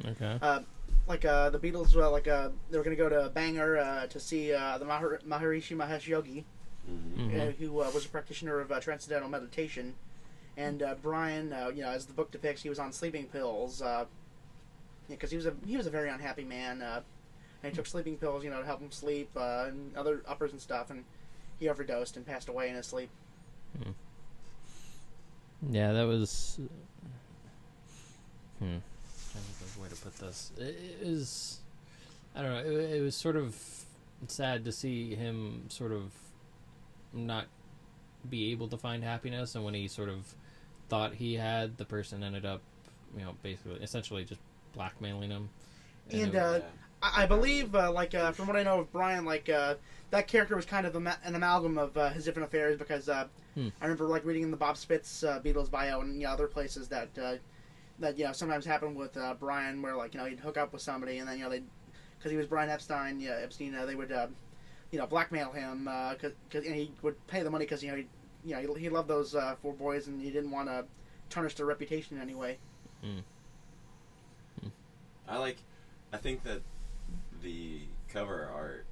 [0.06, 0.38] Okay.
[0.40, 0.60] Uh,
[1.08, 4.06] like uh, the Beatles, uh, like uh, they were going to go to Bangor uh,
[4.06, 6.44] to see uh, the Mahar- Maharishi Mahesh Yogi,
[6.90, 7.16] Mhm.
[7.30, 7.40] Mhm.
[7.48, 9.94] uh, who uh, was a practitioner of uh, transcendental meditation.
[10.56, 13.82] And uh, Brian, uh, you know, as the book depicts, he was on sleeping pills
[15.08, 16.82] because he was a he was a very unhappy man.
[17.62, 20.52] And he took sleeping pills, you know, to help him sleep uh, and other uppers
[20.52, 20.90] and stuff.
[20.90, 21.04] And
[21.60, 23.08] he overdosed and passed away in his sleep.
[25.70, 26.58] Yeah, that was.
[28.58, 28.64] Hmm.
[28.66, 28.80] Trying
[29.44, 30.50] to think of a way to put this.
[30.58, 31.60] It, it was.
[32.34, 32.70] I don't know.
[32.70, 33.56] It, it was sort of
[34.26, 36.12] sad to see him sort of
[37.12, 37.46] not
[38.28, 40.34] be able to find happiness, and when he sort of
[40.88, 42.60] thought he had, the person ended up,
[43.16, 44.40] you know, basically, essentially just
[44.74, 45.48] blackmailing him.
[46.10, 46.81] And, it was- uh, Yeah.
[47.02, 49.74] I, I believe, uh, like uh, from what I know of Brian, like uh,
[50.10, 53.26] that character was kind of ama- an amalgam of uh, his different affairs because uh,
[53.54, 53.68] Hmm.
[53.82, 56.46] I remember like reading in the Bob Spitz uh, Beatles bio and you know, other
[56.46, 57.34] places that uh,
[57.98, 60.72] that you know sometimes happened with uh, Brian where like you know he'd hook up
[60.72, 61.62] with somebody and then you know they
[62.16, 64.28] because he was Brian Epstein, yeah, Epstein, uh, they would uh,
[64.90, 67.90] you know blackmail him uh, cause, 'cause- and he would pay the money because you
[67.90, 68.06] know he
[68.46, 70.86] you know he, he loved those uh, four boys and he didn't want to
[71.28, 72.56] tarnish their reputation in any way.
[75.28, 75.58] I like.
[76.10, 76.62] I think that
[77.42, 78.84] the cover art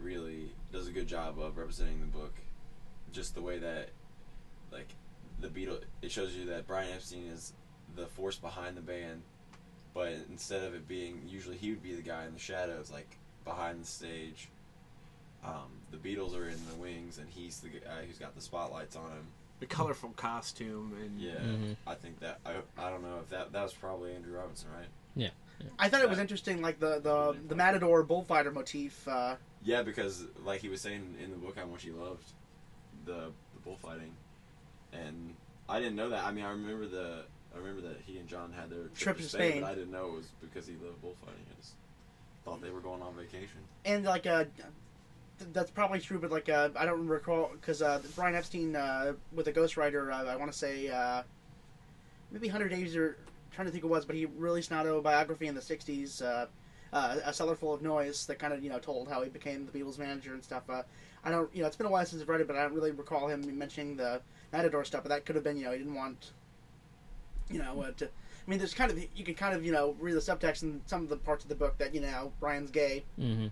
[0.00, 2.34] really does a good job of representing the book.
[3.12, 3.88] Just the way that,
[4.72, 4.88] like,
[5.40, 7.52] the Beatle, it shows you that Brian Epstein is
[7.96, 9.22] the force behind the band,
[9.94, 13.16] but instead of it being usually he would be the guy in the shadows, like
[13.44, 14.48] behind the stage.
[15.44, 18.94] Um, the Beatles are in the wings, and he's the guy who's got the spotlights
[18.94, 19.26] on him.
[19.58, 21.76] The colorful costume and Yeah, Mhm.
[21.86, 24.88] I think that I, I don't know if that that was probably Andrew Robinson, right?
[25.78, 29.06] I thought it was interesting, like the the, the Matador bullfighter motif.
[29.06, 32.24] Uh, Yeah, because like he was saying in the book how much he loved
[33.04, 34.12] the the bullfighting,
[34.92, 35.34] and
[35.68, 36.24] I didn't know that.
[36.24, 39.22] I mean, I remember the I remember that he and John had their trip, to
[39.24, 41.44] Spain, but I didn't know it was because he loved bullfighting.
[41.50, 41.74] I just
[42.44, 43.60] thought they were going on vacation.
[43.84, 44.44] and like uh,
[45.38, 49.14] th- that's probably true, but like uh, I don't recall because uh, Brian Epstein uh,
[49.32, 51.22] with a ghostwriter, uh, I want to say uh,
[52.30, 53.16] maybe Hundred Days or
[53.52, 56.46] trying to think it was, but he released an autobiography in the '60s, uh,
[56.92, 59.66] uh, a cellar full of noise that kind of you know told how he became
[59.66, 60.62] the Beatles manager and stuff.
[60.68, 60.82] Uh,
[61.24, 62.74] I don't, you know, it's been a while since I've read it, but I don't
[62.74, 65.02] really recall him mentioning the Matador stuff.
[65.02, 66.32] But that could have been, you know, he didn't want,
[67.50, 68.06] you know, uh, to.
[68.06, 70.80] I mean, there's kind of you could kind of you know read the subtext in
[70.86, 73.04] some of the parts of the book that you know Brian's gay.
[73.18, 73.48] Mm-hmm.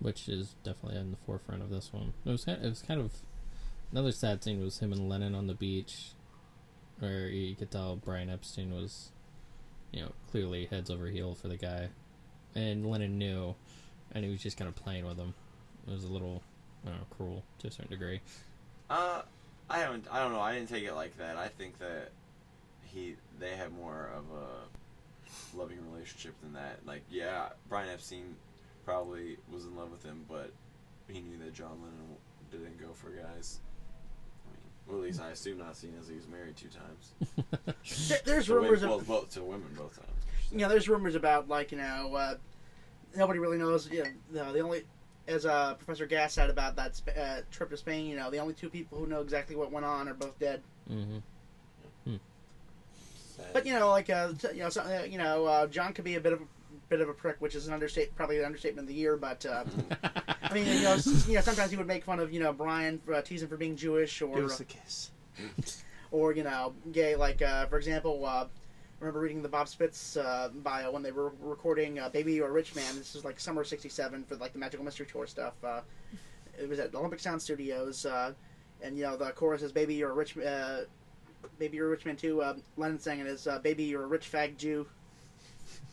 [0.00, 2.12] Which is definitely in the forefront of this one.
[2.24, 3.12] It was kind it was kind of
[3.90, 6.10] another sad scene was him and Lennon on the beach,
[7.00, 9.10] where you could tell Brian Epstein was,
[9.92, 11.88] you know, clearly heads over heel for the guy,
[12.54, 13.54] and Lennon knew,
[14.12, 15.34] and he was just kind of playing with him.
[15.86, 16.42] It was a little,
[16.84, 18.20] I don't know, cruel to a certain degree.
[18.90, 19.22] Uh,
[19.70, 20.06] I haven't.
[20.10, 20.40] I don't know.
[20.40, 21.36] I didn't take it like that.
[21.36, 22.10] I think that
[22.82, 26.80] he they have more of a loving relationship than that.
[26.86, 28.34] Like, yeah, Brian Epstein
[28.84, 30.52] probably was in love with him, but
[31.06, 32.16] he knew that John Lennon
[32.50, 33.60] didn't go for guys.
[34.88, 37.12] I mean, well, at least I assume not, seeing as he was married two times.
[38.08, 40.24] There, there's To rumors well, of both to women both times.
[40.50, 42.34] you know, there's rumors about like you know, uh,
[43.16, 43.90] nobody really knows.
[43.90, 44.10] You know,
[44.46, 44.82] the, the only
[45.26, 48.38] as uh, Professor Gass said about that Sp- uh, trip to Spain, you know, the
[48.38, 50.62] only two people who know exactly what went on are both dead.
[50.90, 51.18] Mm-hmm.
[53.36, 53.46] Sad.
[53.52, 56.04] But you know, like uh, t- you know, so, uh, you know, uh, John could
[56.04, 56.44] be a bit of a
[56.88, 59.16] bit of a prick, which is an understate, probably an understatement of the year.
[59.16, 59.64] But uh,
[60.42, 62.52] I mean, you know, s- you know, sometimes he would make fun of you know
[62.52, 65.10] Brian for uh, teasing for being Jewish or give us a kiss.
[66.10, 67.14] or you know, gay.
[67.16, 68.46] Like uh, for example, uh, I
[69.00, 72.52] remember reading the Bob Spitz uh, bio when they were recording uh, "Baby You're a
[72.52, 75.54] Rich Man." This is like summer '67 for like the Magical Mystery Tour stuff.
[75.62, 75.80] Uh,
[76.60, 78.32] it was at Olympic Sound Studios, uh,
[78.82, 80.80] and you know the chorus is "Baby You're a Rich." Uh,
[81.60, 82.42] Baby, you're a rich man too.
[82.42, 84.86] Uh, Lennon sang it as uh, "Baby, you're a rich fag Jew."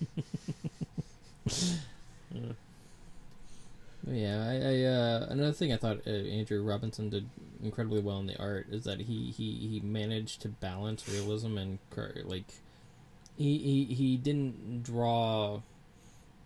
[4.07, 7.27] Yeah, I, I uh, another thing I thought uh, Andrew Robinson did
[7.63, 11.79] incredibly well in the art is that he he, he managed to balance realism and
[12.25, 12.45] like
[13.37, 15.61] he, he he didn't draw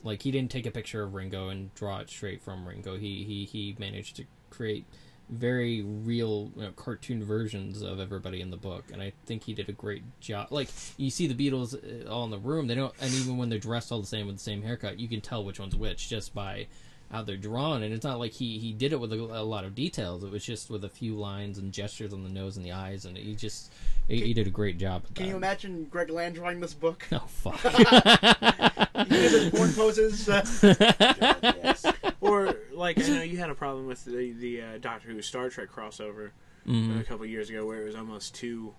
[0.03, 2.97] like he didn't take a picture of Ringo and draw it straight from Ringo.
[2.97, 4.85] He he he managed to create
[5.29, 9.53] very real you know, cartoon versions of everybody in the book, and I think he
[9.53, 10.47] did a great job.
[10.51, 13.49] Like you see the Beatles uh, all in the room, they don't, and even when
[13.49, 16.09] they're dressed all the same with the same haircut, you can tell which one's which
[16.09, 16.67] just by
[17.11, 17.83] how they're drawn.
[17.83, 20.23] And it's not like he he did it with a, a lot of details.
[20.23, 23.05] It was just with a few lines and gestures on the nose and the eyes,
[23.05, 23.71] and he just
[24.07, 25.03] he, he did a great job.
[25.13, 25.29] Can that.
[25.29, 27.07] you imagine Greg Land drawing this book?
[27.13, 27.59] Oh fuck!
[28.99, 30.27] He did his porn poses.
[30.27, 30.43] Uh,
[31.21, 31.85] God, yes.
[32.21, 35.49] Or like I know you had a problem with the the uh, Doctor Who Star
[35.49, 36.32] Trek crossover
[36.67, 36.99] Mhm.
[36.99, 38.73] a couple years ago, where it was almost too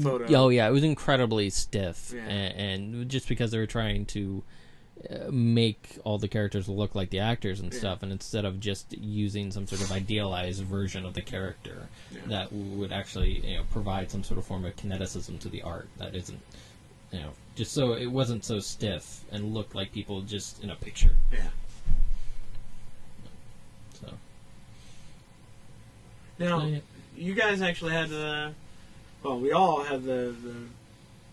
[0.00, 0.26] photo.
[0.34, 2.22] Oh yeah, it was incredibly stiff, Yeah.
[2.28, 4.44] and, and just because they were trying to
[5.10, 7.78] uh, make all the characters look like the actors and Yeah.
[7.78, 12.20] stuff, and instead of just using some sort of idealized version of the character Yeah.
[12.26, 15.88] that would actually you know provide some sort of form of kineticism to the art
[15.98, 16.40] that isn't
[17.12, 20.76] you know just so it wasn't so stiff and looked like people just in a
[20.76, 21.16] picture.
[21.32, 21.48] Yeah.
[24.00, 24.12] So
[26.38, 26.78] Now, yeah.
[27.16, 28.52] you guys actually had the.
[29.22, 30.54] Well, we all had the the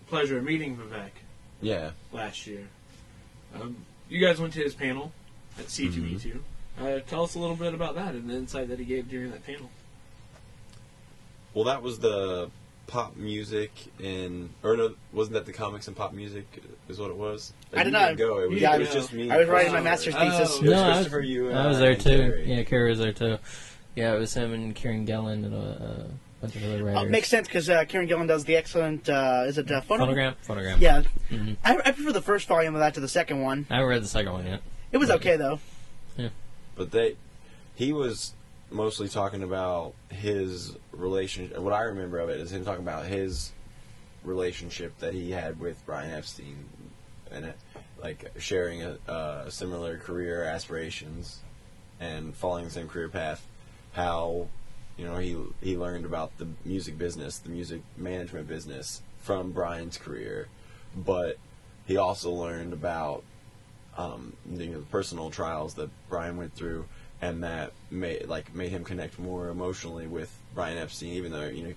[0.07, 1.11] pleasure of meeting Vivek
[1.61, 1.91] Yeah.
[2.11, 2.67] last year.
[3.59, 3.75] Um,
[4.09, 5.11] you guys went to his panel
[5.57, 5.93] at C2E2.
[6.19, 6.85] Mm-hmm.
[6.85, 9.31] Uh, tell us a little bit about that and the insight that he gave during
[9.31, 9.69] that panel.
[11.53, 12.49] Well, that was the
[12.87, 13.71] pop music
[14.03, 16.45] and or no, wasn't that the comics and pop music
[16.89, 17.53] is what it was?
[17.73, 18.39] I did not didn't go.
[18.39, 19.31] It was, Yeah, it was I just me.
[19.31, 20.19] I was writing my Oh, master's oh.
[20.19, 20.57] thesis.
[20.57, 22.09] It was No, I was- you, and I was there and too.
[22.09, 22.43] Carrie.
[22.53, 23.37] Yeah, Carrie was there too.
[23.95, 27.03] Yeah, it was him and Kieron Gillen and a, a bunch of other writers.
[27.03, 29.07] Uh, makes sense because uh, Kieron Gillen does the excellent.
[29.09, 30.79] Uh, is it uh, phono- Phonogram, phonogram.
[30.79, 31.55] Yeah, Mhm.
[31.63, 33.65] I, I prefer the first volume of that to the second one.
[33.69, 34.61] I haven't read the second one yet.
[34.91, 35.59] It was okay though.
[36.17, 36.29] Yeah,
[36.75, 37.15] but they,
[37.75, 38.33] he was
[38.69, 41.57] mostly talking about his relationship.
[41.59, 43.51] What I remember of it is him talking about his
[44.23, 46.65] relationship that he had with Brian Epstein,
[47.31, 47.57] and it,
[48.01, 51.39] like sharing a, a similar career aspirations
[51.99, 53.45] and following the same career path.
[53.95, 54.47] How
[54.97, 59.97] You know, he he learned about the music business, the music management business from Brian's
[59.97, 60.47] career,
[60.95, 61.37] but
[61.85, 63.23] he also learned about
[63.97, 66.85] um, you know, the personal trials that Brian went through,
[67.21, 71.63] and that made like made him connect more emotionally with Brian Epstein, even though you
[71.63, 71.73] know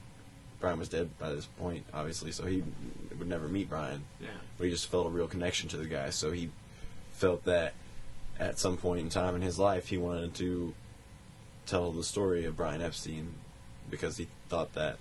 [0.60, 2.62] Brian was dead by this point, obviously, so he
[3.18, 4.04] would never meet Brian.
[4.20, 4.28] Yeah.
[4.56, 6.50] But he just felt a real connection to the guy, so he
[7.12, 7.74] felt that
[8.38, 10.74] at some point in time in his life he wanted to
[11.68, 13.34] tell the story of Brian Epstein
[13.90, 14.98] because he thought that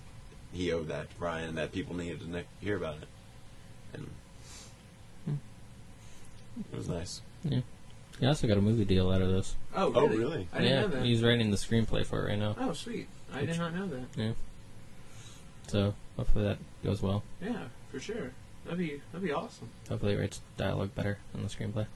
[0.53, 3.07] he owed that to Brian and that people needed to ne- hear about it.
[3.93, 4.09] And
[5.25, 5.33] hmm.
[6.71, 7.21] it was nice.
[7.43, 7.61] Yeah.
[8.19, 9.55] He also got a movie deal out of this.
[9.75, 9.95] Oh, really?
[9.95, 10.17] Oh, really?
[10.17, 10.47] really?
[10.53, 11.05] I didn't yeah, know that.
[11.05, 12.55] he's writing the screenplay for it right now.
[12.59, 13.07] Oh, sweet.
[13.33, 14.05] I did not know that.
[14.15, 14.31] Yeah.
[15.67, 17.23] So hopefully that goes well.
[17.41, 18.31] Yeah, for sure.
[18.63, 19.69] That'd be that'd be awesome.
[19.89, 21.87] Hopefully it writes dialogue better than the screenplay.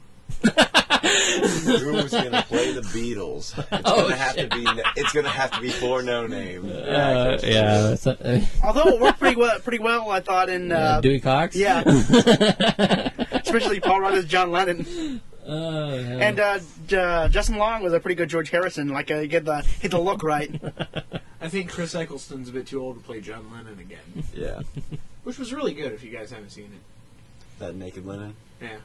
[1.02, 3.58] Who's gonna play the Beatles?
[3.58, 4.66] It's Oh, gonna have to be.
[4.98, 6.66] It's gonna have to be for no name.
[6.66, 10.76] Uh, yeah, it's, uh, Although it worked pretty well, pretty well, I thought in uh,
[10.76, 11.56] uh, Dewey Cox.
[11.56, 11.82] yeah,
[13.32, 16.00] especially Paul Rudd as John Lennon, Oh, yeah.
[16.28, 18.90] and uh, J- uh, Justin Long was a pretty good George Harrison.
[18.90, 20.52] Like, uh, get the hit the look right.
[21.42, 24.62] I think Chris Eccleston's a bit too old to play John Lennon again, Yeah,
[25.24, 25.92] which was really good.
[25.94, 28.36] If you guys haven't seen it, that naked Lennon.
[28.62, 28.78] yeah,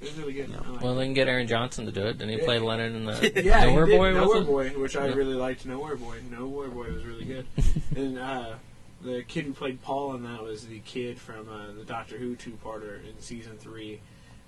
[0.00, 0.48] it was really good.
[0.50, 0.56] Yeah.
[0.66, 0.96] I well, it.
[0.96, 2.18] they can get Aaron Johnson to do it.
[2.18, 4.12] Didn't he play Lennon in the Yeah, Nowhere he Boy?
[4.12, 4.40] Nowhere?
[4.42, 5.14] Boy, which I Yeah.
[5.14, 5.66] really liked.
[5.66, 7.46] Nowhere Boy, Nowhere Boy was really good.
[7.96, 8.54] and uh,
[9.02, 12.36] the kid who played Paul in that was the kid from uh, the Doctor Who
[12.36, 14.00] two-parter in season three,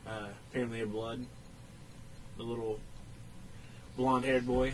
[0.07, 1.25] uh, Family of Blood.
[2.39, 2.81] The little
[3.97, 4.73] blonde-haired boy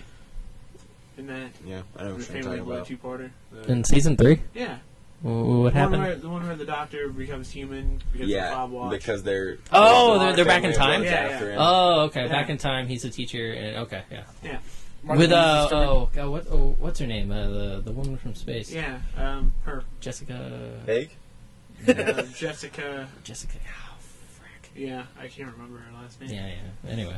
[1.17, 2.87] in that Yeah, I don't know the what you're talking about.
[2.87, 3.31] two-parter.
[3.53, 4.88] The- In season three, yeah, Wh-
[5.23, 6.03] what the one, happened?
[6.03, 8.91] where, the one where the Doctor becomes human because of Bob Yeah, Watch.
[8.93, 11.03] because they're Oh, they're- they're back in time?
[11.03, 11.57] Yeah, yeah.
[11.59, 12.23] Oh, okay.
[12.25, 12.29] Yeah.
[12.29, 14.25] Back in time, he's a teacher, and okay, yeah.
[14.45, 14.59] yeah,
[15.05, 17.31] With uh oh, God, what oh, what's her name?
[17.33, 18.71] Uh, the the woman from space.
[18.73, 20.81] yeah, um, her Jessica.
[20.87, 21.11] Egg.
[21.89, 23.09] uh, Jessica.
[23.25, 23.57] Jessica.
[23.67, 23.97] Oh,
[24.39, 24.71] frick.
[24.77, 26.31] Yeah, I can't remember her last name.
[26.31, 26.91] Yeah, yeah.
[26.91, 27.17] Anyway.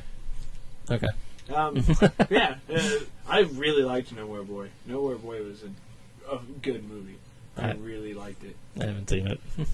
[0.90, 1.06] Okay.
[1.54, 1.82] Um,
[2.30, 2.90] yeah, uh,
[3.28, 4.68] I really liked Nowhere Boy.
[4.86, 7.16] Nowhere Boy was a, a good movie.
[7.60, 8.56] I I- really liked it.
[8.80, 9.40] I haven't seen it.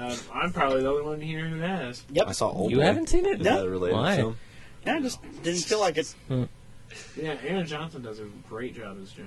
[0.00, 2.04] Um, I'm probably the only one here who has.
[2.12, 2.28] Yep.
[2.28, 2.84] I saw Old you Boy.
[2.84, 3.40] haven't seen it?
[3.40, 4.16] Is that a related Why?
[4.18, 4.36] film?
[4.86, 6.14] Yeah, I just didn't feel like it.
[7.20, 9.26] Yeah, Aaron Johnson does a great job as John.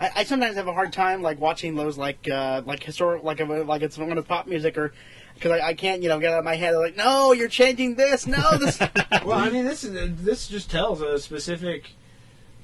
[0.00, 3.40] I, I sometimes have a hard time like watching those like uh, like historic like
[3.40, 4.92] if, like it's one of pop music or
[5.34, 7.96] because I, I can't you know get out of my head like no you're changing
[7.96, 8.78] this no this
[9.24, 11.90] Well, I mean, this is this just tells a specific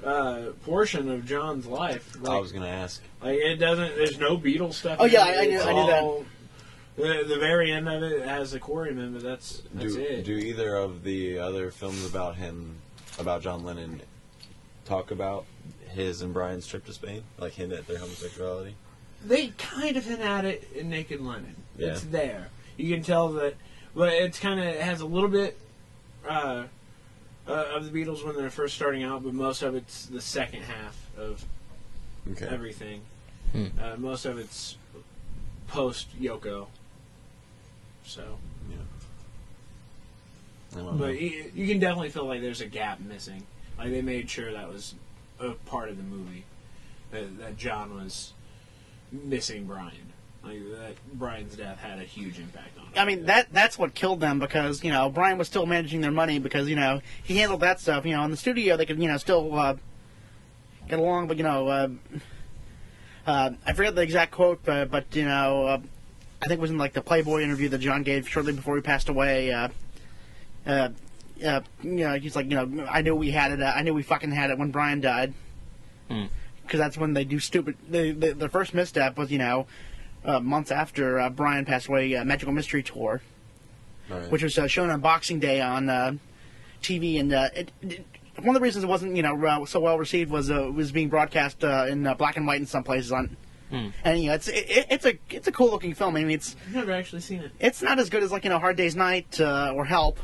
[0.05, 2.17] uh, portion of John's life.
[2.21, 3.03] Like, I was gonna ask.
[3.23, 3.95] like it doesn't.
[3.97, 4.99] There's no Beatles stuff.
[5.01, 5.41] Oh, in yeah, it.
[5.41, 6.03] I knew- It's I knew that.
[6.03, 6.25] all-
[6.97, 10.25] The, the very end of it has a quarryman, but that's that's Do it.
[10.25, 12.77] do either of the other films about him,
[13.19, 14.03] about John Lennon,
[14.85, 15.47] talk about
[15.89, 17.23] his and Brian's trip to Spain?
[17.39, 18.75] Like hint at their homosexuality?
[19.25, 21.55] they kind of hint at it in Naked Lennon.
[21.79, 21.89] Yeah.
[21.93, 22.49] It's there.
[22.77, 23.55] You can tell that,
[23.95, 25.57] but it's kind of it has a little bit
[26.29, 26.65] uh,
[27.49, 30.63] uh, of the Beatles when they're first starting out, but most of it's the second
[30.63, 31.45] half of
[32.31, 32.47] Okay.
[32.47, 33.01] everything.
[33.53, 33.67] Hmm.
[33.81, 34.77] Uh, most of it's
[35.67, 36.69] post Yoko.
[38.05, 38.39] So,
[40.77, 43.43] I but you, you can definitely feel like there's a gap missing.
[43.79, 44.95] Like they made sure that was
[45.41, 46.45] a part of the movie
[47.11, 48.33] that, that John was
[49.11, 50.12] missing Brian.
[50.45, 52.87] Like that Brian's death had a huge impact on.
[52.87, 52.99] it.
[52.99, 56.11] I mean that that's what killed them because you know Brian was still managing their
[56.11, 59.01] money because you know he handled that stuff you know in the studio they could
[59.01, 59.77] you know still uh,
[60.89, 61.89] get along but you know uh,
[63.27, 65.79] uh, I forget the exact quote but, but you know uh,
[66.43, 68.83] I think it was in like the Playboy interview that John gave shortly before he
[68.83, 69.53] passed away.
[69.53, 69.69] Uh,
[70.67, 70.89] uh,
[71.45, 73.63] uh, you know, he's like, you know, I knew we had it.
[73.63, 75.35] Uh, I knew we fucking had it when Brian died.
[76.09, 76.25] Hmm.
[76.63, 77.77] Because that's when they do stupid.
[77.89, 79.67] The, the the first misstep was, you know,
[80.25, 83.21] uh, months after uh, Brian passed away, uh, Magical Mystery Tour,
[84.11, 84.31] Alright.
[84.31, 86.13] which was uh, shown on Boxing Day on uh,
[86.83, 88.05] TV, and uh, it, it,
[88.39, 90.75] one of the reasons it wasn't, you know, uh, so well received was uh, it
[90.75, 93.37] was being broadcast uh, in uh, black and white in some places on.
[93.71, 93.89] Hmm.
[94.05, 96.15] And you know, it's it, it- it's a it's a cool looking film.
[96.17, 97.53] I mean, it's I've never actually seen it.
[97.59, 100.19] it's not as good as like you know Hard Day's Night uh, or Help,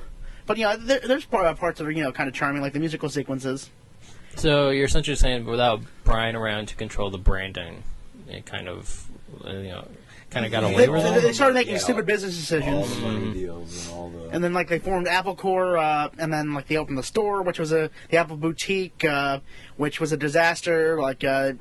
[0.46, 2.74] but you know there, there's part, parts that are you know kind of charming, like
[2.74, 3.70] the musical sequences.
[4.36, 7.82] So you're essentially saying without Brian around to control the branding,
[8.28, 9.07] it kind of,
[9.46, 9.86] you know,
[10.30, 11.22] kind of got away They, with they, it.
[11.22, 11.78] they started making Yeah.
[11.80, 14.28] stupid business all decisions, the money deals and all the.
[14.30, 17.42] and then like they formed Apple Corps, uh, and then like they opened the store,
[17.42, 19.40] which was a the Apple Boutique, uh,
[19.76, 21.00] which was a disaster.
[21.00, 21.52] Like uh,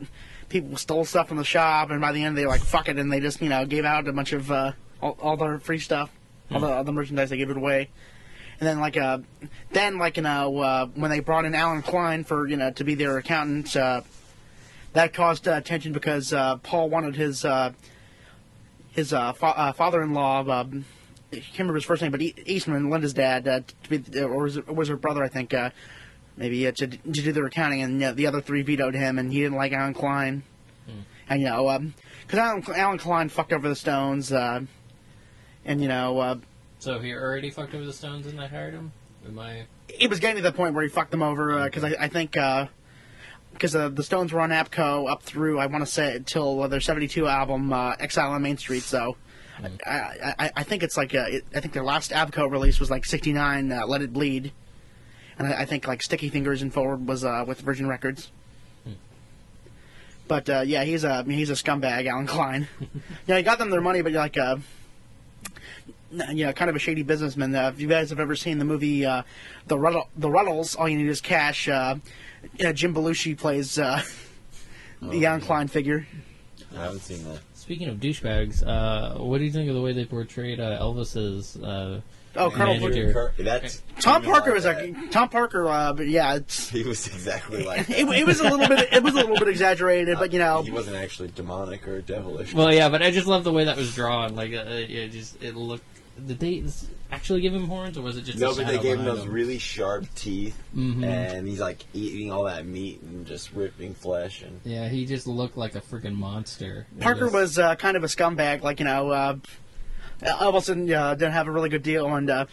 [0.49, 2.97] people stole stuff from the shop, and by the end they were like fuck it,
[2.97, 5.79] and they just you know gave out a bunch of uh, all, all their free
[5.79, 6.09] stuff,
[6.51, 7.89] all the all the merchandise they gave it away.
[8.59, 9.19] and then like uh,
[9.71, 12.83] then like you know uh, when they brought in Allen Klein for you know to
[12.83, 14.01] be their accountant, uh,
[14.97, 17.71] that caused uh, tension because uh, Paul wanted his uh,
[18.91, 20.39] his uh, fa- uh, father-in-law.
[20.49, 20.85] Um,
[21.31, 24.43] I can't remember his first name, but e- Eastman, Linda's dad, uh, to be, or
[24.43, 25.69] was, it, was her brother, I think, uh,
[26.35, 29.39] maybe uh, to, to do the accounting, and the other three vetoed him, and he
[29.41, 30.41] didn't like Allen Klein.
[31.29, 31.91] And, you know,
[32.25, 34.61] because Allen, Allen Klein fucked over the Stones, uh,
[35.65, 36.35] and, you know, uh,
[36.79, 38.93] So he already fucked over the Stones and they hired him.
[39.27, 39.65] Am I?
[39.89, 42.35] it was getting to the point where he fucked them over, because I, I think,
[43.57, 46.67] because uh, the Stones were on ABKCO up through, I want to say, until uh,
[46.67, 49.17] their 72 album, uh, Exile on Main Street, so...
[49.87, 52.91] I, I, I think it's like uh, it, I think their last ABKCO release was
[52.91, 54.51] like '69, uh, Let It Bleed,
[55.39, 58.29] and I, I think like Sticky Fingers and Forward was uh, with Virgin Records.
[60.27, 62.67] But uh, yeah, he's a he's a scumbag, Allen Klein.
[63.27, 64.57] yeah, he got them their money, but like uh,
[66.11, 67.55] you know, kind of a shady businessman.
[67.55, 69.23] Uh, if you guys have ever seen the movie uh,
[69.67, 71.69] the Rutle, the Rutles, all you need is cash.
[71.69, 71.95] Uh,
[72.57, 74.01] you know, Jim Belushi plays uh,
[75.01, 76.07] the Allen Klein figure.
[76.75, 77.39] I haven't seen that.
[77.53, 81.57] Speaking of douchebags, uh, what do you think of the way they portrayed uh, Elvis's?
[81.57, 82.01] Uh,
[82.39, 83.33] Oh, Colonel Manager.
[83.35, 84.77] Blue- That's Tom Parker like was that.
[84.79, 87.97] like Tom Parker, uh, but yeah, it's He was exactly like that.
[87.99, 90.61] it, it was a little bit it was a little bit exaggerated, but you know,
[90.61, 92.53] he wasn't actually demonic or devilish.
[92.53, 94.35] well, yeah, but I just love the way that was drawn.
[94.35, 95.83] Like, uh, it just it looked.
[96.27, 96.63] the they
[97.11, 99.23] actually give him horns, or was it just no, a but they gave him those
[99.23, 99.31] him?
[99.31, 101.03] really sharp teeth, Mhm.
[101.05, 104.41] and he's like eating all that meat and just ripping flesh.
[104.41, 106.87] And Yeah, he just looked like a freaking monster.
[106.99, 108.61] Parker just- was uh, kind of a scumbag.
[108.61, 109.35] Like you know, uh,
[110.21, 112.45] Elvis didn't, uh, didn't have a really good deal, and uh,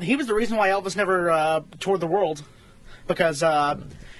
[0.00, 2.42] he was the reason why Elvis never uh, toured the world
[3.06, 3.76] because uh,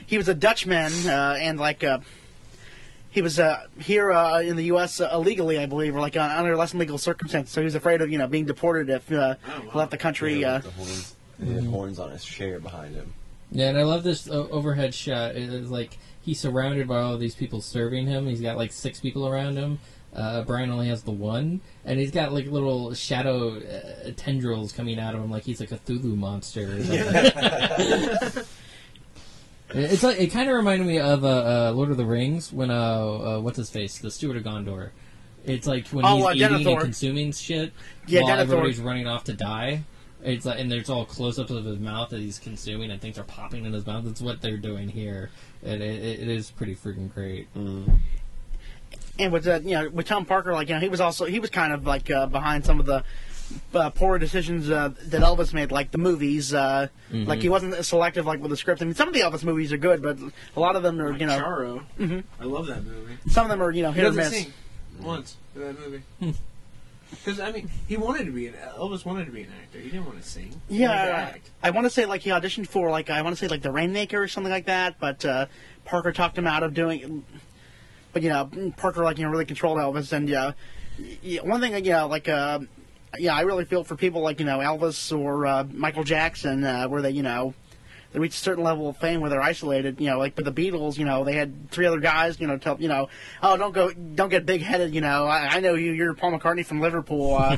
[0.07, 1.85] he was a Dutchman uh, and like.
[3.11, 5.01] He was uh, here uh, in the U.S.
[5.01, 7.53] Uh, illegally, I believe, or like uh, under less than legal circumstances.
[7.53, 9.71] So he was afraid of, you know, being deported if uh, Oh, wow.
[9.73, 10.41] he left the country.
[10.41, 13.13] Yeah, Uh, the horns, he had horns on his chair behind him.
[13.51, 15.35] Yeah, and I love this uh, overhead shot.
[15.35, 18.27] It is like he's surrounded by all these people serving him.
[18.29, 19.81] He's got like six people around him.
[20.15, 24.99] Uh, Brian only has the one, and he's got like little shadow uh, tendrils coming
[25.01, 26.67] out of him, like he's like a Cthulhu monster.
[29.71, 29.93] Or something.
[29.93, 32.71] it's like it kind of reminded me of uh, uh, Lord of the Rings when
[32.71, 34.91] uh, uh, what's his face, the Steward of Gondor.
[35.45, 36.73] It's like when Oh, he's uh, eating Denethor.
[36.73, 37.73] and consuming shit
[38.07, 38.41] Yeah, while Denethor.
[38.41, 39.85] everybody's running off to die.
[40.23, 43.25] It's like, and there's all close-ups of his mouth that he's consuming, and things are
[43.25, 44.05] popping in his mouth.
[44.05, 45.31] That's what they're doing here,
[45.65, 47.49] and it, it, it is pretty freaking great.
[49.19, 51.39] and with uh, you know with Tom Parker, like you know, he was also he
[51.41, 53.03] was kind of like uh, behind some of the
[53.75, 56.53] uh, poor decisions uh, that Elvis made, like the movies.
[56.55, 58.81] Uh, Like he wasn't selective like with the script.
[58.83, 60.19] I mean, some of the Elvis movies are good, but
[60.57, 61.83] a lot of them are Like you know Charro.
[61.99, 62.25] Mhm.
[62.41, 63.15] I love that movie.
[63.29, 64.43] some of them are you know He hit or doesn't miss.
[64.45, 64.53] sing
[65.01, 66.03] once in that movie.
[67.11, 69.81] Because I mean, he wanted to be an Elvis wanted to be an actor.
[69.81, 70.61] He didn't want to sing.
[70.69, 71.51] He wanted to Yeah, act.
[71.63, 73.73] I want to say like he auditioned for like I want to say like the
[73.73, 75.47] Rainmaker or something like that, but uh,
[75.85, 77.25] Parker talked him out of doing.
[78.13, 80.53] But you know, Parker like you know really controlled Elvis, and yeah,
[81.23, 82.61] yeah one thing you know like uh,
[83.19, 86.87] yeah, I really feel for people like you know Elvis or uh, Michael Jackson, uh,
[86.89, 87.55] where they you know
[88.13, 90.01] they reach a certain level of fame where they're isolated.
[90.01, 92.59] You know, like with the Beatles, you know they had three other guys, you know,
[92.59, 93.09] tell you know,
[93.43, 94.95] oh don't go, don't get big headed.
[94.95, 97.35] You know, I, I know you, you're Paul McCartney from Liverpool.
[97.35, 97.57] Uh,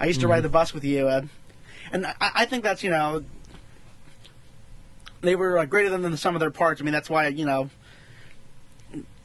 [0.00, 1.08] I used to ride the bus with you.
[1.08, 1.22] Uh,
[1.92, 3.24] and I, I think that's you know
[5.20, 6.80] they were uh, greater than the sum of their parts.
[6.80, 7.70] I mean that's why you know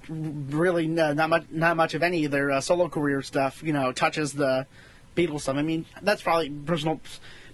[0.10, 3.74] really uh, not much not much of any of their uh, solo career stuff you
[3.74, 4.68] know touches the
[5.16, 5.58] Beatles stuff.
[5.58, 7.00] I mean that's probably personal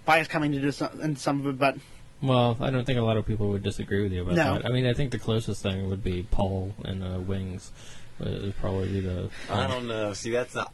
[0.06, 1.76] bias coming into some, into some of it, but
[2.22, 4.54] Well, I don't think a lot of people would disagree with you about No.
[4.54, 4.66] that.
[4.66, 7.72] I mean, I think the closest thing would be Paul and uh, Wings.
[8.20, 9.30] Uh, Would probably the.
[9.50, 10.12] I don't know.
[10.12, 10.70] See, that's not.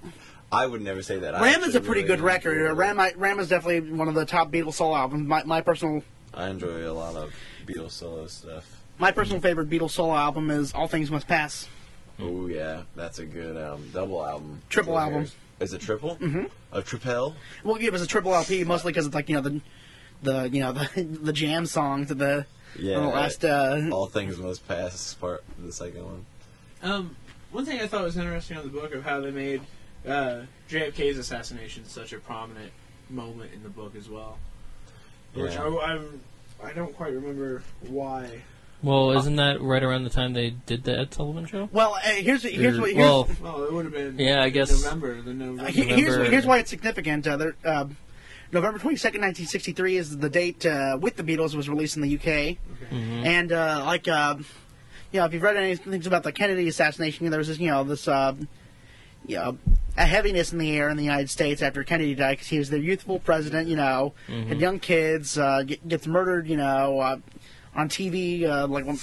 [0.50, 1.36] I would never say that.
[1.36, 2.68] I Ram is a pretty really good record.
[2.70, 5.28] Uh, Ram I, Ram is definitely one of the top Beatles solo albums.
[5.28, 6.02] My, my personal
[6.34, 7.32] I enjoy a lot of
[7.64, 8.64] Beatles solo stuff.
[8.98, 11.68] my personal favorite Beatles solo album is All Things Must Pass.
[12.18, 14.60] Oh yeah, that's a good um, double album.
[14.68, 15.18] Triple Those album.
[15.20, 15.36] years.
[15.60, 16.16] Is it triple?
[16.16, 16.44] Mm-hmm.
[16.72, 17.34] A triple?
[17.64, 19.60] Well, it was a triple LP mostly because it's like you know the
[20.22, 22.46] the you know the the jam songs of the
[22.78, 23.00] Yeah.
[23.00, 25.14] the last uh, All things must pass.
[25.14, 26.26] Part of the second one.
[26.82, 27.16] Um,
[27.52, 29.62] one thing I thought was interesting on the book of how they made
[30.06, 32.72] uh, JFK's assassination such a prominent
[33.08, 34.38] moment in the book as well.
[35.34, 36.20] Which I, I'm,
[36.62, 38.42] I don't quite remember why.
[38.82, 41.68] Well, isn't that right around the time they did the Ed Sullivan show?
[41.72, 44.50] well uh, here's here's Or- what here's, well, Well, it would have been Yeah, I
[44.50, 45.20] guess- November.
[45.22, 45.62] The November.
[45.64, 47.26] Uh, he- here's, November- here's why it's significant.
[47.26, 47.86] Uh, there, uh,
[48.52, 52.58] November 22nd, 1963 is the date uh, with the Beatles was released in the UK.
[52.92, 54.36] And, uh, like, uh,
[55.10, 57.82] you know, if you've read anything about the Kennedy assassination, there was this, you know,
[57.82, 58.34] this, uh,
[59.26, 59.58] you know,
[59.96, 62.70] a heaviness in the air in the United States after Kennedy died because he was
[62.70, 67.16] the youthful president, you know, had young kids, uh, get, gets murdered, you know, uh,
[67.76, 68.98] on TV, uh, like when,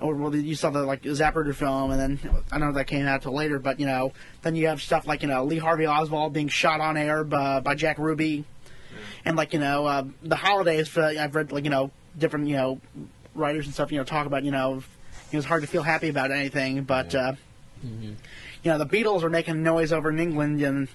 [0.00, 2.86] or well, you saw the like Zapruder film, and then I don't know if that
[2.86, 5.58] came out till later, but you know, then you have stuff like you know Lee
[5.58, 8.44] Harvey Oswald being shot on air by, by Jack Ruby,
[9.24, 10.96] and like you know uh, the holidays.
[10.96, 12.80] Uh, I've read like you know different you know
[13.34, 14.82] writers and stuff you know talk about you know
[15.30, 17.32] it was hard to feel happy about anything, but uh,
[18.62, 20.88] you know the Beatles were making noise over in England and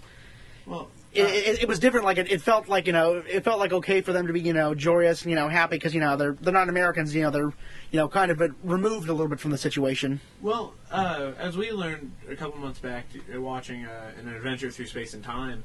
[0.66, 2.06] Well, it, it, it was different.
[2.06, 4.42] Like it, it felt like you know, it felt like okay for them to be
[4.42, 7.16] you know joyous, and, you know, happy because you know they're they're not Americans.
[7.16, 7.54] You know, they're
[7.92, 10.20] you know kind of removed a little bit from the situation.
[10.42, 14.88] Well, uh, as we learned a couple months back, uh, watching uh, an adventure through
[14.88, 15.64] space and time,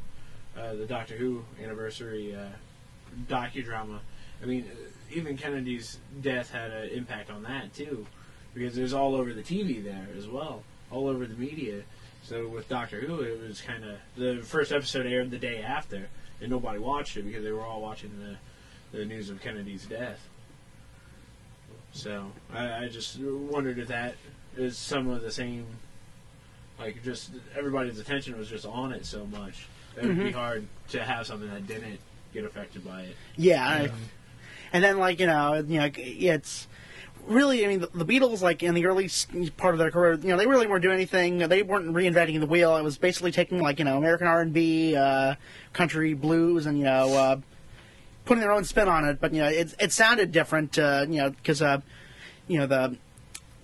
[0.57, 2.47] uh, the Doctor Who anniversary uh,
[3.29, 3.99] docudrama.
[4.43, 8.07] I mean, uh, even Kennedy's death had an impact on that too,
[8.55, 11.83] because it was all over the TV there as well, all over the media.
[12.31, 16.09] So with Doctor Who, it was kind of the first episode aired the day after,
[16.41, 20.29] and nobody watched it because they were all watching the the news of Kennedy's death.
[21.91, 24.15] So I, I just wondered if that
[24.57, 25.67] is some of the same,
[26.79, 29.67] like just everybody's attention was just on it so much.
[29.97, 30.39] That it would be mm-hmm.
[30.39, 31.99] hard to have something that didn't
[32.33, 33.17] get affected by it.
[33.37, 33.99] Yeah, I- um,
[34.73, 36.69] and then like you know, you know, it's
[37.27, 37.65] really.
[37.65, 39.09] I mean, the, the Beatles like in the early
[39.57, 41.39] part of their career, you know, they really weren't doing anything.
[41.39, 42.77] They weren't reinventing the wheel.
[42.77, 45.35] It was basically taking like you know American R and B, uh,
[45.73, 47.15] country blues, and you know.
[47.15, 47.41] Uh,
[48.27, 51.17] Putting their own spin on it, but you know it it sounded different, uh, you
[51.17, 51.81] know, because uh,
[52.47, 52.97] you know the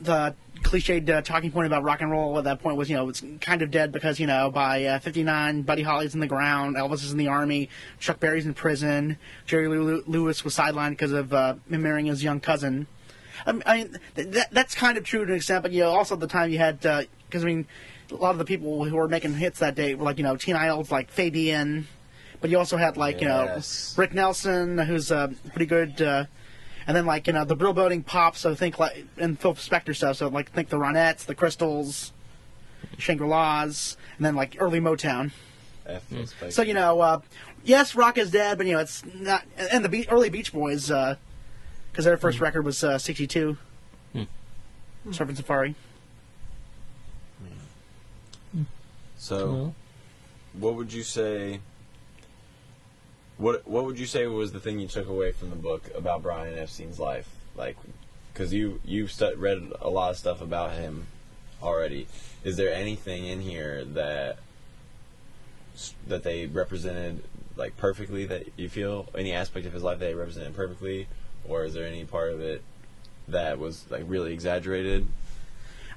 [0.00, 3.08] the cliched uh, talking point about rock and roll at that point was, you know,
[3.08, 6.76] it's kind of dead because, you know, by uh, 59, Buddy Holly's in the ground,
[6.76, 11.12] Elvis is in the army, Chuck Berry's in prison, Jerry Lew- Lewis was sidelined because
[11.12, 12.86] of uh, marrying his young cousin.
[13.44, 15.90] I mean, I mean that, that's kind of true to an extent, but, you know,
[15.90, 17.66] also at the time you had, because, I mean,
[18.10, 20.36] a lot of the people who were making hits that day were like, you know,
[20.36, 21.88] Teen idols like Fabian,
[22.40, 23.92] but you also had, like, Yes.
[23.96, 26.00] you know, Rick Nelson, who's uh, pretty good.
[26.00, 26.24] Uh,
[26.88, 28.38] and then like you know the Brill Building Pops.
[28.38, 30.18] so think like and Phil Spector stuff.
[30.18, 32.12] So like think the Ronettes, the Crystals,
[32.96, 35.32] Shangri La's, and then like early Motown.
[36.50, 37.20] So you know, uh,
[37.64, 39.42] yes, rock is dead, but you know it's not.
[39.72, 40.88] And the Be- early Beach Boys,
[41.96, 42.44] because their first hmm.
[42.44, 43.56] record was uh, '62,
[44.12, 44.22] hmm.
[45.08, 45.74] Surfing Safari.
[48.52, 48.62] Hmm.
[49.16, 49.74] So, Well,
[50.52, 51.60] what would you say?
[53.38, 56.22] What What would you say was the thing you took away from the book about
[56.22, 57.30] Brian Epstein's life?
[57.56, 57.78] Like,
[58.30, 61.06] because you you've stu- read a lot of stuff about him
[61.62, 62.08] already.
[62.44, 64.36] Is there anything in here that
[65.74, 67.22] s- that they represented
[67.56, 71.08] like perfectly that you feel any aspect of his life they represented perfectly,
[71.48, 72.62] or is there any part of it
[73.28, 75.06] that was like really exaggerated?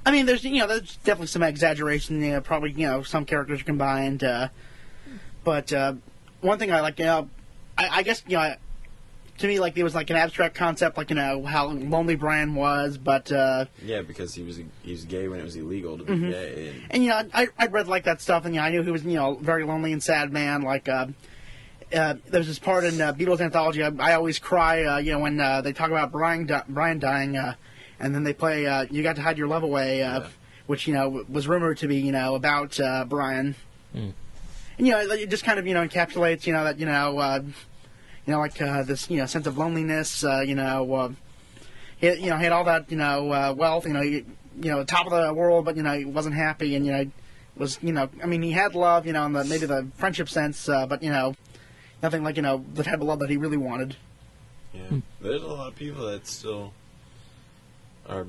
[0.04, 2.20] I mean, there's you know there's definitely some exaggeration.
[2.22, 4.48] You know, probably you know some characters are combined, uh,
[5.44, 5.94] but uh,
[6.40, 7.28] one thing I like, you know,
[7.76, 8.54] I, I guess you know,
[9.38, 12.54] to me like it was like an abstract concept, like you know how lonely Brian
[12.54, 16.04] was, but uh, Yeah, because he was he was gay when it was illegal to
[16.04, 16.30] be Mm-hmm.
[16.30, 16.68] gay.
[16.68, 18.82] And, and you know I I read like that stuff, and you know, I knew
[18.82, 20.62] he was you know a very lonely and sad man.
[20.62, 21.08] Like uh,
[21.94, 23.82] uh, there was this part in uh, Beatles anthology.
[23.82, 26.98] I, I always cry, uh, you know, when uh, they talk about Brian di- Brian
[26.98, 27.54] dying, uh,
[27.98, 30.26] and then they play uh, "You Got to Hide Your Love Away," uh, Yeah.
[30.66, 33.54] which you know was rumored to be you know about uh, Brian.
[33.92, 34.10] Hmm.
[34.78, 37.18] And you know, it just kind of you know encapsulates you know that you know
[37.18, 40.24] uh, you know like uh, this you know sense of loneliness.
[40.24, 41.08] Uh, you know, uh,
[41.98, 43.84] he had, you know he had all that you know uh, wealth.
[43.86, 44.24] You know, he,
[44.60, 47.10] you know top of the world, but you know he wasn't happy, and you know
[47.56, 50.28] was you know I mean he had love, you know, in the maybe the friendship
[50.28, 51.34] sense, uh, but you know
[52.02, 53.96] nothing like you know the type of love that he really wanted.
[54.72, 56.72] Yeah, there's a lot of people that still
[58.08, 58.26] are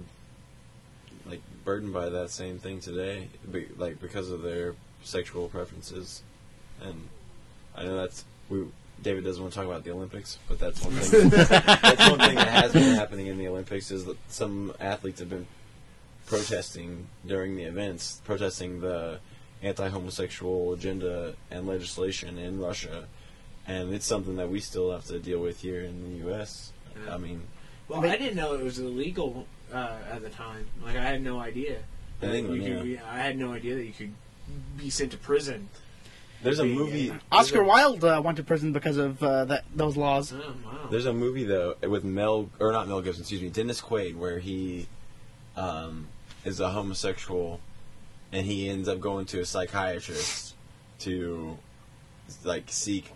[1.26, 6.24] like burdened by that same thing today, be, like because of their sexual preferences.
[6.82, 7.08] And
[7.76, 8.66] I know that's we.
[9.02, 11.30] David doesn't want to talk about the Olympics, but that's one thing.
[11.30, 15.30] that's one thing that has been happening in the Olympics is that some athletes have
[15.30, 15.48] been
[16.28, 19.20] protesting during the events, protesting the
[19.64, 23.06] anti-homosexual agenda and legislation in Russia,
[23.72, 26.72] and it's something that we still have to deal with here in the U.S.
[27.06, 27.16] Yeah.
[27.16, 27.42] I mean,
[27.88, 30.68] Well, I didn't know it was illegal uh, at the time.
[30.84, 31.78] Like I had no idea.
[32.22, 34.14] In that England, you could be- I had no idea that you could
[34.78, 35.70] be sent to prison.
[36.44, 36.76] there's a Yeah.
[36.76, 37.14] movie.
[37.32, 40.34] Oscar a, Wilde uh, went to prison because of uh, that those laws.
[40.34, 40.88] Oh wow!
[40.90, 44.40] There's a movie though with Mel or not Mel Gibson, excuse me, Dennis Quaid, where
[44.40, 44.88] he
[45.56, 46.08] um,
[46.44, 47.60] is a homosexual,
[48.32, 50.56] and he ends up going to a psychiatrist
[51.00, 51.58] to
[52.44, 53.12] like seek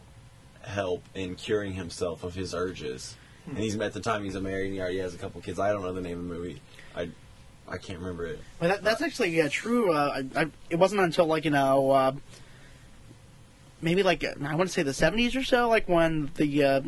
[0.66, 3.16] help in curing himself of his urges.
[3.48, 5.60] And he's at the time he's a married and he already has a couple kids.
[5.60, 6.62] I don't know the name of the movie.
[6.96, 7.10] I
[7.68, 8.40] I can't remember it.
[8.60, 9.92] But that, that's actually uh, true.
[9.92, 12.12] Uh, I, I, it wasn't until like you know uh,
[13.82, 16.82] maybe like I want to say the seventies or so, like when the uh,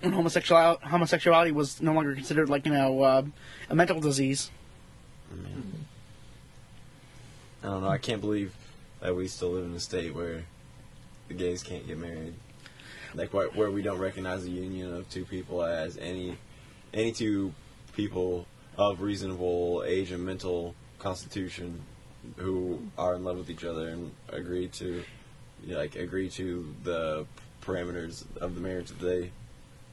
[0.00, 3.22] when homosexuality homosexuality was no longer considered like you know uh,
[3.70, 4.50] a mental disease.
[7.62, 7.88] I don't know.
[7.88, 8.54] I can't believe
[9.00, 10.44] that we still live in a state where
[11.28, 12.34] the gays can't get married.
[13.14, 16.36] Like where, where we don't recognize the union of two people as any
[16.92, 17.52] any two
[17.94, 18.46] people
[18.76, 21.80] of reasonable age and mental constitution
[22.36, 25.04] who are in love with each other and agree to
[25.66, 27.26] like agree to the
[27.62, 29.30] parameters of the marriage that they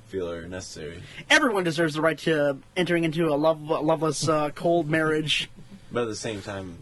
[0.08, 1.02] feel are necessary.
[1.30, 5.50] Everyone deserves the right to entering into a love, loveless, uh, cold marriage.
[5.92, 6.80] But at the same time,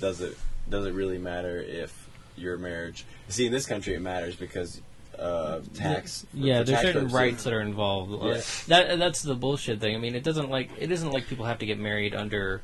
[0.00, 0.36] does it
[0.68, 3.04] does it really matter if your marriage?
[3.28, 4.80] See, in this country, it matters because
[5.22, 6.26] uh, tax.
[6.34, 7.14] Yeah, for there's tax certain purposes.
[7.18, 8.12] rights that are involved.
[8.12, 8.40] Uh, Yeah.
[8.68, 9.94] That that's the bullshit thing.
[9.94, 12.62] I mean, it doesn't like it isn't like people have to get married under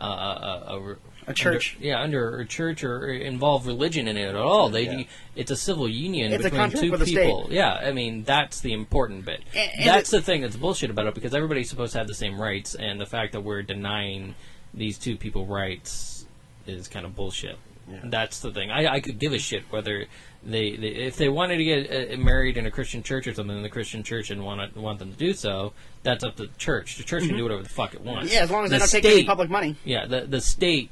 [0.00, 0.04] uh,
[0.68, 0.96] a, a,
[1.28, 1.74] A church.
[1.76, 4.70] Under, yeah, under a church or involve religion in it at all.
[4.70, 5.02] They Yeah.
[5.36, 7.44] it's a civil union It's between contract two with people.
[7.44, 7.54] state.
[7.54, 9.42] Yeah, I mean that's the important bit.
[9.54, 12.06] And- and that's it- the thing that's bullshit about it because everybody's supposed to have
[12.08, 14.34] the same rights, and the fact that we're denying
[14.72, 16.24] these two people rights
[16.66, 17.58] is kind of bullshit.
[17.90, 17.98] Yeah.
[18.04, 18.70] That's the thing.
[18.70, 20.06] I, I could give a shit whether
[20.44, 23.56] they, they if they wanted to get uh, married in a Christian church or something,
[23.56, 25.72] and the Christian church didn't want to, want them to do so.
[26.02, 26.96] That's up to the church.
[26.96, 28.26] The church can do whatever the fuck it wants.
[28.26, 28.34] Mm-hmm.
[28.34, 29.76] Yeah, as long as the they don't state, take any public money.
[29.84, 30.90] Yeah, the the state,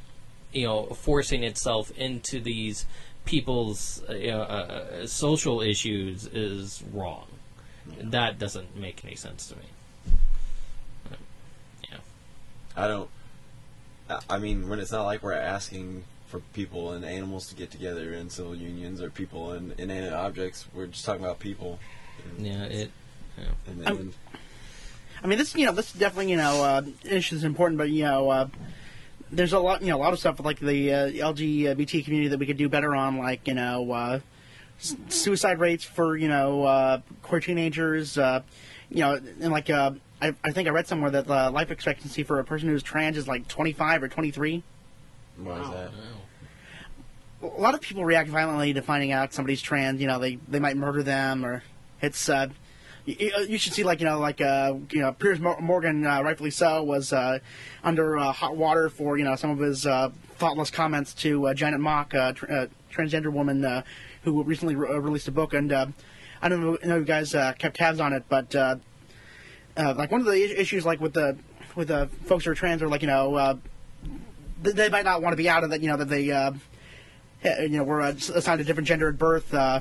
[0.53, 2.85] you know, forcing itself into these
[3.25, 4.37] people's uh, uh,
[5.03, 7.27] uh, social issues is wrong.
[8.03, 9.63] That doesn't make any sense to me.
[11.91, 11.97] Yeah.
[12.77, 13.09] I don't.
[14.11, 17.71] I- I mean, when it's not like we're asking for people and animals to get
[17.71, 21.79] together in civil unions or people and inanimate objects, we're just talking about people.
[22.39, 22.91] Yeah, it.
[23.67, 24.15] and, I'm- and
[25.23, 28.05] I mean, this you know, this definitely you know, uh, issue is important, but you
[28.05, 28.49] know, uh,
[29.33, 32.29] there's a lot you know, a lot of stuff with like the uh, LGBT community
[32.29, 34.21] that we could do better on, like you know, uh,
[34.81, 38.43] s- suicide rates for you know uh, queer teenagers, uh,
[38.91, 42.23] you know, and like uh, I, I think I read somewhere that the life expectancy
[42.23, 44.63] for a person who's trans is like 25 or 23.
[45.39, 45.73] why is Wow.
[45.73, 45.91] that?
[47.43, 50.01] A lot of people react violently to finding out somebody's trans.
[50.01, 51.63] You know, they they might murder them, or
[52.01, 52.29] it's.
[52.29, 52.49] Uh,
[53.05, 56.51] you, you should see, like you know, like uh, you know, Piers Morgan, uh, rightfully
[56.51, 57.39] so, was uh,
[57.83, 61.55] under uh, hot water for you know some of his uh, thoughtless comments to uh,
[61.55, 63.83] Janet Mock, uh, uh, transgender woman uh,
[64.23, 65.87] who recently re- uh, released a book, and uh,
[66.43, 68.77] I don't know, if you guys uh, kept tabs on it, but uh,
[69.77, 71.39] uh, like one of the issues, like with the
[71.75, 73.57] with the folks who are trans, are like you know, uh,
[74.61, 76.31] they might not want to be out of that, you know, that they.
[77.45, 79.55] Uh, you know, were assigned a different gender at birth.
[79.55, 79.81] Uh,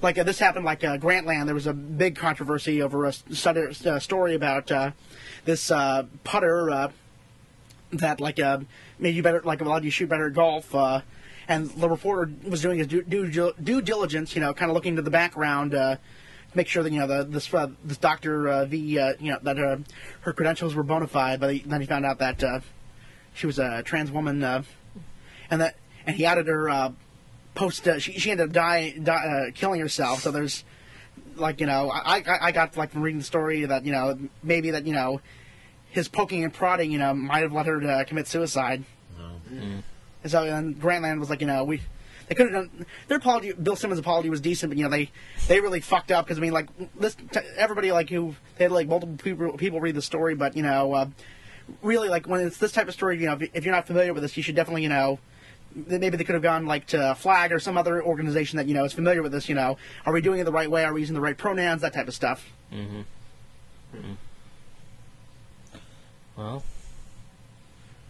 [0.00, 3.86] like uh, this happened, like uh, Grantland, there was a big controversy over a st-
[3.86, 4.70] uh, story about
[5.44, 5.68] this
[6.24, 6.90] putter
[7.92, 8.38] that like
[8.98, 10.74] made you better, like allowed you to shoot better at golf.
[11.46, 14.92] And the reporter was doing his due, due, due diligence, you know, kind of looking
[14.92, 15.96] into the background, uh,
[16.54, 19.58] make sure that you know the, this uh, this Doctor uh, uh, you know, that
[19.58, 19.76] uh,
[20.20, 21.40] her credentials were bona fide.
[21.40, 22.62] But he, then he found out that
[23.34, 24.64] she was a trans woman, and
[25.60, 25.76] that
[26.06, 26.92] and he added her uh,
[27.54, 27.86] post.
[27.86, 30.20] Uh, she she ended up die, die, uh, killing herself.
[30.20, 30.64] So there's
[31.36, 34.18] like you know I, I I got like from reading the story that you know
[34.42, 35.20] maybe that you know
[35.90, 38.84] his poking and prodding you know might have led her to commit suicide.
[40.22, 41.80] And so and Grantland was like you know we.
[42.26, 43.52] They could have done their apology.
[43.52, 45.10] Bill Simmons' apology was decent, but you know they
[45.46, 48.72] they really fucked up because I mean like this t- everybody like who they had
[48.72, 51.06] like multiple people people read the story, but you know uh,
[51.82, 54.14] really like when it's this type of story, you know if, if you're not familiar
[54.14, 55.18] with this, you should definitely you know
[55.74, 58.84] maybe they could have gone like to GLAAD or some other organization that you know
[58.84, 59.48] is familiar with this.
[59.48, 60.84] You know, are we doing it the right way?
[60.84, 61.82] Are we using the right pronouns?
[61.82, 62.50] That type of stuff.
[66.36, 66.64] Well,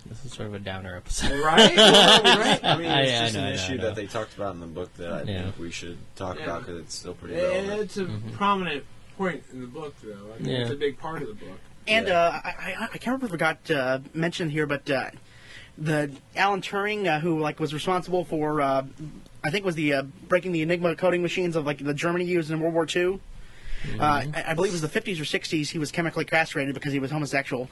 [0.06, 1.40] this is sort of a downer episode.
[1.44, 1.76] Right?
[1.76, 2.60] right?
[2.64, 4.92] I mean, it's I just know, an issue that they talked about in the book
[4.94, 5.42] that I Yeah.
[5.44, 6.44] think we should talk Yeah.
[6.44, 7.80] about because it's still pretty relevant.
[7.82, 8.84] it's a prominent
[9.18, 10.32] point in the book, though.
[10.34, 10.58] I mean, Yeah.
[10.60, 11.58] It's a big part of the book.
[11.86, 12.18] And Yeah.
[12.18, 15.10] uh, I, I, I can't remember if it got uh, mentioned here, but uh,
[15.77, 18.85] the Alan Turing, uh, who like was responsible for, uh,
[19.43, 22.51] I think was the uh, breaking the Enigma coding machines of like the Germany used
[22.51, 23.20] in World War II.
[23.99, 25.68] Uh, I, I believe it was the 50s or 60s.
[25.68, 27.68] He was chemically castrated because he was homosexual.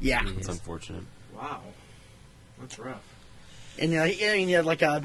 [0.00, 1.04] Yeah, It's unfortunate.
[1.34, 1.60] Wow.
[2.60, 3.02] That's rough.
[3.78, 5.00] and you know, he, I mean, you know, like uh,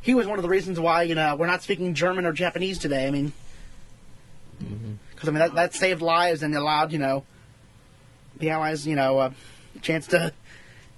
[0.00, 2.78] he was one of the reasons why you know we're not speaking German or Japanese
[2.78, 3.06] today.
[3.08, 3.32] I mean,
[4.58, 7.24] because I mean that, that saved lives and allowed you know
[8.38, 9.32] the Allies you know a
[9.84, 10.32] chance to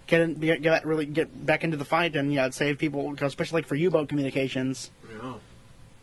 [0.06, 3.14] get in, get get really get back into the fight and you know save people,
[3.20, 4.90] especially like for U-boat communications.
[5.10, 5.34] Yeah.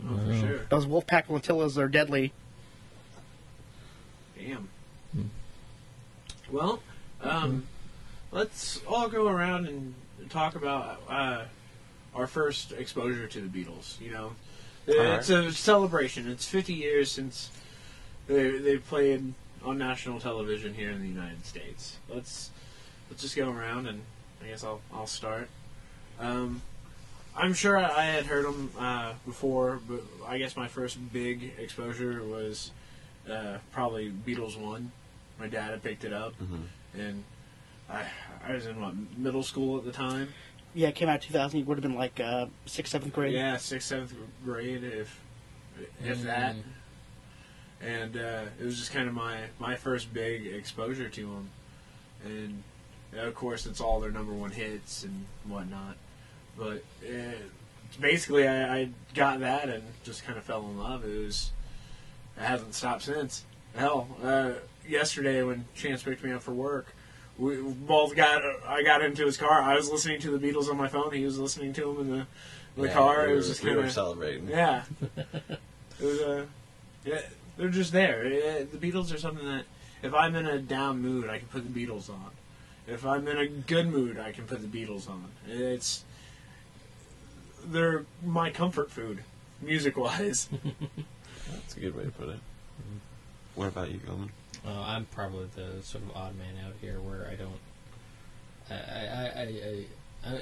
[0.06, 0.60] Oh, for sure.
[0.70, 2.34] Those Wolfpack flotillas are deadly.
[4.38, 4.70] Damn.
[6.52, 6.82] Well,
[7.22, 7.66] um,
[8.32, 9.96] let's all go around and
[10.30, 11.46] talk about uh,
[12.14, 14.00] our first exposure to the Beatles.
[14.02, 14.36] You know,
[14.90, 15.20] Alright.
[15.20, 16.30] it's a celebration.
[16.30, 17.50] It's 50 years since
[18.28, 21.98] they they played on national television here in the United States.
[22.10, 22.52] Let's
[23.10, 24.02] let's just go around and
[24.44, 25.50] I guess I'll I'll start.
[26.20, 26.62] Um,
[27.36, 31.54] I'm sure I, I had heard them uh, before, but I guess my first big
[31.58, 32.72] exposure was
[33.30, 34.92] uh, probably Beatles One.
[35.40, 36.66] My dad had picked it up, Mhm.
[36.94, 37.24] and
[37.90, 38.04] I
[38.48, 40.34] I was in what middle school at the time.
[40.76, 41.60] Yeah, it came out 2000.
[41.60, 43.34] You would have been like uh, sixth, seventh grade.
[43.34, 45.20] Yeah, sixth, seventh grade, if
[46.04, 46.56] if that.
[46.56, 46.62] Mm.
[47.82, 51.50] And uh, it was just kind of my my first big exposure to them,
[52.24, 52.64] and
[53.18, 55.96] uh, of course it's all their number one hits and whatnot.
[56.58, 57.34] But uh,
[58.00, 61.04] basically, I, I got that and just kind of fell in love.
[61.06, 61.52] It was
[62.38, 63.44] it hasn't stopped since.
[63.76, 64.52] Hell, uh,
[64.88, 66.88] yesterday when Chance picked me up for work,
[67.40, 68.42] we both got.
[68.68, 69.62] I got into his car.
[69.62, 71.12] I was listening to the Beatles on my phone.
[71.14, 73.26] He was listening to them in the, in the Yeah, car.
[73.28, 74.48] we it was were- just kind were of celebrating.
[74.48, 74.84] yeah.
[75.18, 75.60] it
[76.06, 76.46] was uh,
[77.06, 77.22] yeah,
[77.58, 78.20] they're just there.
[78.26, 79.66] Uh, the Beatles are something that
[80.04, 82.30] if I'm in a down mood, I can put the Beatles on.
[82.88, 85.26] If I'm in a good mood, I can put the Beatles on.
[85.48, 86.04] It's
[87.66, 89.24] they're my comfort food,
[89.62, 90.50] music wise.
[91.52, 92.40] That's a good way to put it.
[93.56, 94.32] What about you, Gilman?
[94.66, 97.60] Well, I'm probably the sort of odd man out here where I don't.
[98.70, 99.86] I I I,
[100.26, 100.42] I, I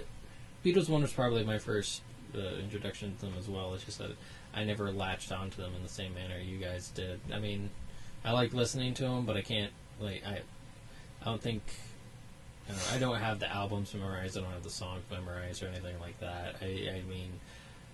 [0.64, 2.02] Beatles one was probably my first
[2.36, 3.74] uh, introduction to them as well.
[3.74, 4.12] It's just that
[4.54, 7.20] I never latched onto them in the same manner you guys did.
[7.34, 7.70] I mean,
[8.24, 10.42] I like listening to them, but I can't like I.
[11.22, 11.62] I don't think.
[12.72, 14.38] I don't, I don't have the albums memorized.
[14.38, 16.56] I don't have the songs memorized or anything like that.
[16.62, 17.32] I, I mean,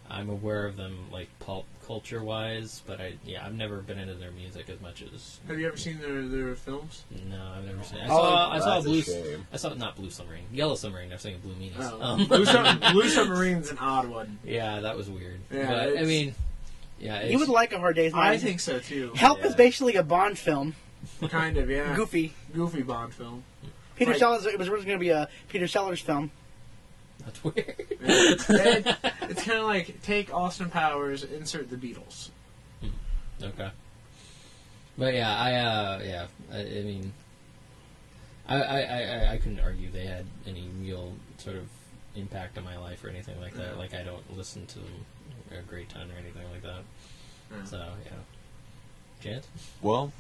[0.10, 4.14] I'm aware of them like pulp culture wise, but I yeah I've never been into
[4.14, 7.04] their music as much as Have you ever seen their their films?
[7.30, 8.00] no, I've never seen.
[8.00, 8.22] I Oh.
[8.52, 9.02] I saw that's a blue.
[9.02, 9.48] shame.
[9.52, 11.12] I saw not blue submarine, yellow submarine.
[11.12, 11.74] I was thinking blue meanies.
[11.80, 14.40] Oh, Um, Blue, Sub- Blue Submarine's an odd one.
[14.46, 15.40] yeah, that was weird.
[15.52, 16.36] Yeah, but, I mean,
[17.00, 18.30] yeah, You would like A Hard Day's Night.
[18.32, 19.12] I think so too.
[19.16, 19.48] Help Yeah.
[19.48, 20.76] is basically a Bond film.
[21.30, 21.94] Kind of, yeah.
[21.96, 22.34] Goofy.
[22.54, 23.44] Goofy Bond film.
[23.98, 24.20] Peter Right.
[24.20, 24.46] Sellers.
[24.46, 26.32] It was originally going to be a Peter Sellers film.
[27.26, 27.76] that's weird.
[28.02, 32.30] it's it's kind of like take Austin Powers, insert the Beatles.
[32.82, 32.90] Hmm.
[33.44, 33.70] okay,
[34.98, 37.14] but yeah, I uh, yeah, I, I mean,
[38.48, 41.68] I, I, I, I couldn't argue they had any real sort of
[42.16, 43.74] impact on my life or anything like that.
[43.74, 43.80] Yeah.
[43.80, 45.06] Like I don't listen to them
[45.52, 46.82] a great ton or anything like that.
[47.52, 47.64] Yeah.
[47.66, 48.12] So yeah,
[49.22, 49.48] Chance.
[49.82, 50.12] Well,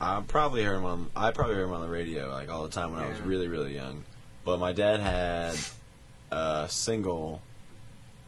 [0.00, 1.10] I probably heard him on.
[1.16, 3.48] I probably heard him on the radio like all the time when I was really
[3.48, 4.04] really young.
[4.44, 5.56] But my dad had
[6.30, 7.40] a single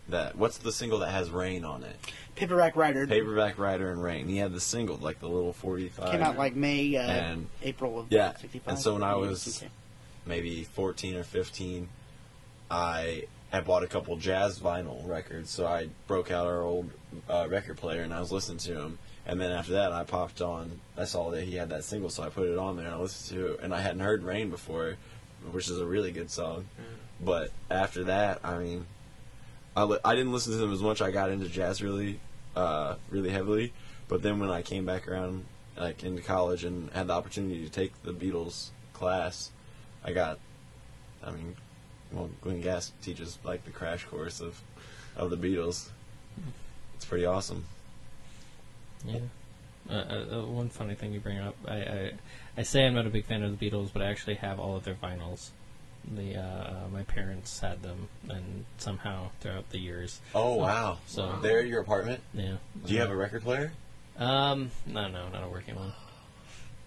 [0.09, 0.37] that.
[0.37, 1.97] What's the single that has rain on it?
[2.37, 3.07] Paperback Writer.
[3.07, 4.29] Paperback Writer and Rain.
[4.29, 6.11] He had the single like the little forty-five.
[6.13, 8.69] Came out like May, uh, And- April of yeah, 65.
[8.69, 9.65] and so when I was-
[10.27, 11.89] maybe 14 or 15,
[12.71, 15.51] I had bought a couple jazz vinyl records.
[15.51, 16.91] So I broke out our old
[17.29, 18.99] uh, record player and I was listening to him.
[19.27, 20.81] And then after that, I popped on.
[20.97, 22.99] I saw that he had that single, so I put it on there and I
[22.99, 23.61] listened to it.
[23.63, 24.97] And I hadn't heard Rain before,
[25.51, 26.67] which is a really good song.
[27.21, 28.87] But after that, I mean,
[29.77, 31.03] I, li- I didn't listen to them as much.
[31.03, 32.21] I got into jazz really,
[32.55, 33.73] uh, really heavily.
[34.09, 35.45] But then when I came back around,
[35.77, 39.51] like into college and had the opportunity to take the Beatles class,
[40.05, 40.39] I got,
[41.25, 41.57] I mean,
[42.13, 44.61] well, Glenn Gass teaches like the crash course of,
[45.17, 45.89] of the Beatles.
[46.95, 47.65] It's pretty awesome.
[49.07, 49.21] Yeah.
[49.89, 52.13] Uh, uh, uh, one funny thing you bring up, I, I
[52.59, 54.77] I say I'm not a big fan of the Beatles, but I actually have all
[54.77, 55.51] of their vinyls.
[56.13, 60.99] The uh, uh, my parents had them, and somehow throughout the years, Oh wow!
[61.07, 62.21] so They're your apartment.
[62.35, 62.57] yeah.
[62.85, 63.73] Do you have a record player?
[64.19, 65.93] Um, no, no, not a working one.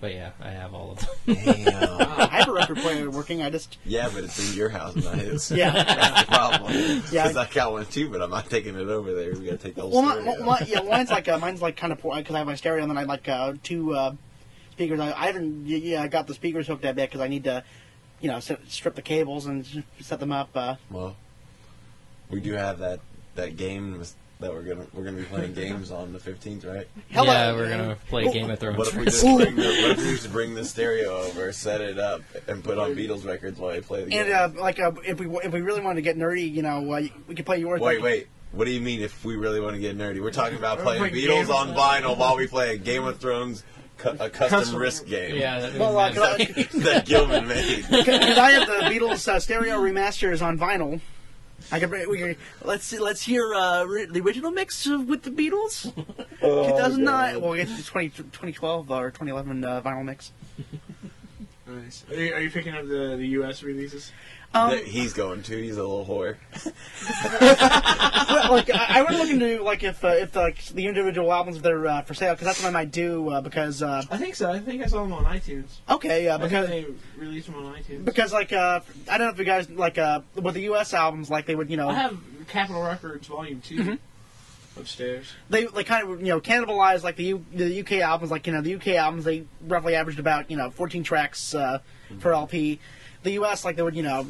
[0.02, 1.36] But yeah, I have all of them.
[1.44, 2.02] Damn.
[2.02, 3.42] I have a record player working.
[3.42, 5.52] I just yeah, but it's in your house, not his.
[5.52, 5.72] yeah.
[5.72, 6.74] That's the problem.
[7.12, 7.28] Yeah.
[7.28, 9.34] Because I got one too, but I'm not taking it over there.
[9.34, 10.46] We gotta take the whole Well, my, stereo.
[10.46, 12.82] my, yeah, mine's like uh, mine's like kind of poor because I have my stereo
[12.82, 14.14] and then I like uh, two uh,
[14.72, 15.02] speakers.
[15.02, 17.64] I, I haven't yeah I got the speakers hooked up yet because I need to
[18.22, 20.50] you know set, strip the cables and set them up.
[20.56, 21.18] Uh, Well,
[22.30, 23.02] we do have that
[23.36, 24.02] that game
[24.40, 26.88] that we're gonna we're gonna be playing games on the 15th, right?
[27.12, 28.78] hell, yeah, we're gonna play well, Game of Thrones.
[28.78, 31.82] What if we just bring the, what if we just bring the stereo over, set
[31.82, 34.22] it up, and put on Beatles records while we play the game?
[34.22, 36.90] And uh, like uh, if we if we really wanted to get nerdy, you know,
[36.94, 37.82] uh, we could play yours.
[37.82, 38.28] wait, like, wait.
[38.52, 40.22] What do you mean if we really want to get nerdy?
[40.22, 41.50] We're talking about playing playing Beatles games.
[41.52, 43.64] on vinyl while we play a Game of Thrones,
[43.98, 47.06] cu- a custom, Custom- risk game yeah, that Well, uh, means can I- that- that
[47.06, 47.86] Gilman made.
[47.92, 51.00] Because I have the Beatles uh, stereo remasters on vinyl.
[51.72, 55.92] I bring- we let's see, let's hear uh, the original mix of, with the Beatles,
[56.42, 57.42] Oh, 2009.
[57.42, 60.32] Well, it's 20, 2012 or 2011 uh, vinyl mix.
[61.68, 62.04] Nice.
[62.10, 63.62] Are you, are you picking up the, the U.S.
[63.62, 64.12] releases?
[64.54, 65.62] Um, That he's going to.
[65.62, 66.38] He's a little whore.
[67.40, 71.58] Well, like I, I would look into like if uh, if like the individual albums
[71.58, 74.18] if they're uh, for sale because that's what I might do uh, because uh, I
[74.18, 74.52] think so.
[74.52, 75.68] I think I saw them on iTunes.
[75.90, 76.86] okay uh, Because because they
[77.18, 78.06] released them on iTunes.
[78.06, 80.94] because like uh, I don't know if you guys like uh, with the U.S.
[80.94, 84.80] albums like they would you know I have Capitol Records Volume 2 Mm-hmm.
[84.80, 85.32] upstairs.
[85.50, 88.54] they they kind of you know cannibalize like the U, the UK albums like you
[88.54, 91.80] know the UK albums they roughly averaged about you know 14 tracks uh,
[92.20, 92.80] per LP.
[93.24, 94.28] The US like they would you know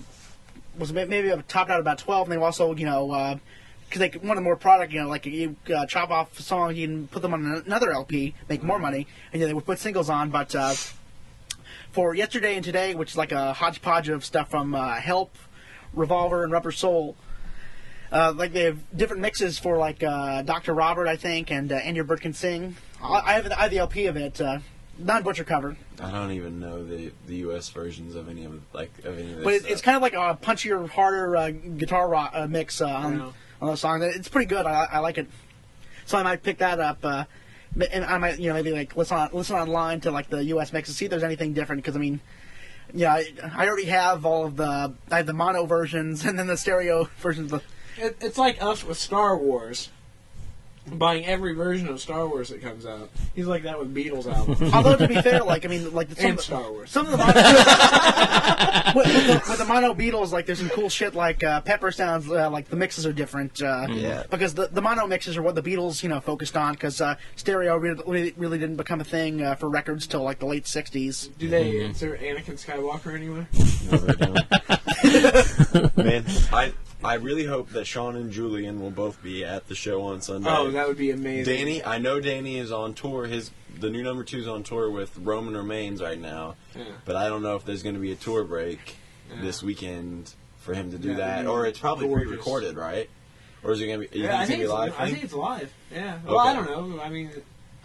[0.77, 3.39] was ma- maybe topped out about 12 and they also you know
[3.87, 7.07] because they wanted more product you know like you uh, chop off songs you can
[7.07, 10.29] put them on another LP make more money and yeah, they would put singles on
[10.29, 10.73] but uh,
[11.91, 15.35] for yesterday and today which is like a hodgepodge of stuff from uh, Help,
[15.93, 17.15] Revolver and Rubber Soul.
[18.11, 20.73] Uh, like they have different mixes for like uh, Dr.
[20.73, 22.75] Robert, I think, and uh, and your bird can sing.
[23.03, 24.41] I, I have I have the LP of it,
[25.00, 27.70] non butcher cover, I don't even know the the U.S.
[27.70, 29.43] versions of any of like of any of this.
[29.43, 32.88] but it, it's kind of like a punchier, harder uh, guitar rock, uh, mix uh,
[32.88, 33.32] on Yeah.
[33.62, 34.02] on the song.
[34.04, 34.66] It's pretty good.
[34.66, 35.28] I, I like it,
[36.06, 37.00] so I might pick that up.
[37.04, 37.24] Uh,
[37.91, 40.74] and I might you know maybe like listen on, listen online to like the U.S.
[40.74, 42.20] mix and see if there's anything different because I mean.
[42.91, 43.26] Yeah, I,
[43.56, 47.08] I already have all of the I have the mono versions and then the stereo
[47.20, 47.54] versions.
[47.54, 47.64] Of
[47.97, 49.91] It, it's like us with Star Wars.
[50.97, 53.09] Buying every version of Star Wars that comes out.
[53.35, 54.73] He's like that with Beatles albums.
[54.73, 56.89] Although to be fair, like I mean, like the some, and Star Wars.
[56.91, 57.33] Some of the mono,
[58.95, 61.91] with, with, the, with the mono Beatles, like there's some cool shit like uh, Pepper
[61.91, 63.61] sounds, uh, like the mixes are different.
[63.61, 64.23] Uh, Yeah.
[64.29, 66.73] Because the, the mono mixes are what the Beatles, you know, focused on.
[66.73, 70.39] Because uh, stereo really, really, really didn't become a thing uh, for records till like
[70.39, 71.29] the late '60s.
[71.37, 73.47] Do they insert Anakin Skywalker anywhere?
[73.91, 75.97] No, they don't.
[75.97, 76.73] Man, I
[77.04, 80.50] I really hope that Sean and Julian will both be at the show on Sunday.
[80.50, 81.56] Oh, that would be amazing.
[81.68, 83.26] Dhani, I know Dhani is on tour.
[83.26, 86.84] His the new number two is on tour with Roman Remains right now, Yeah.
[87.06, 88.97] but I don't know if there's going to be a tour break
[89.34, 89.41] Yeah.
[89.41, 92.28] this weekend for him to do That that, or it's probably gorgeous.
[92.28, 93.10] pre-recorded, right?
[93.64, 94.20] Or is it going to be?
[94.20, 95.08] Yeah, I think think it's it's, going to be live?
[95.08, 95.74] I think it's live.
[95.93, 96.20] Yeah.
[96.26, 97.02] Well, I don't know.
[97.02, 97.30] I mean,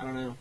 [0.01, 0.35] I don't know.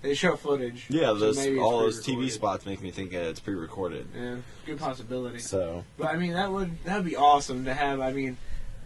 [0.00, 0.86] They show footage.
[0.90, 4.06] yeah, those, all those TV spots make me think it's pre-recorded.
[4.14, 5.40] Yeah, good possibility.
[5.40, 8.00] So But I mean, that would that would be awesome to have.
[8.00, 8.36] I mean,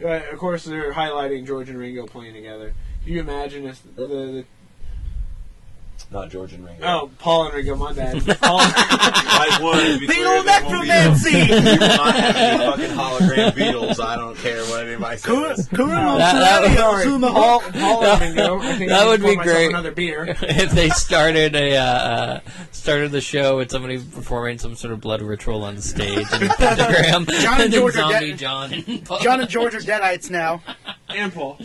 [0.02, 2.74] uh, of course they're highlighting George and Ringo playing together.
[3.04, 4.44] Can you imagine if the, the
[6.12, 6.84] not George and Ringo.
[6.84, 8.24] oh Paul and Ringo, my bad.
[8.40, 10.00] Paul, I would.
[10.00, 11.52] be The clear, old there won't be no- necromancy.
[11.52, 14.00] We will not have any fucking hologram Beatles.
[14.04, 15.68] I don't care what anybody says.
[15.68, 18.58] That- that- sorry, Paul, Paul and Ringo.
[18.60, 19.70] I think That I would be great.
[19.70, 20.36] Another beer.
[20.42, 22.40] if they started a uh, uh,
[22.72, 26.50] started the show with somebody performing some sort of blood ritual on the stage and
[26.58, 28.38] pentagram, John and and George are dead.
[28.38, 28.72] John.
[28.72, 30.62] And John and George are deadites now.
[31.08, 31.58] And Paul.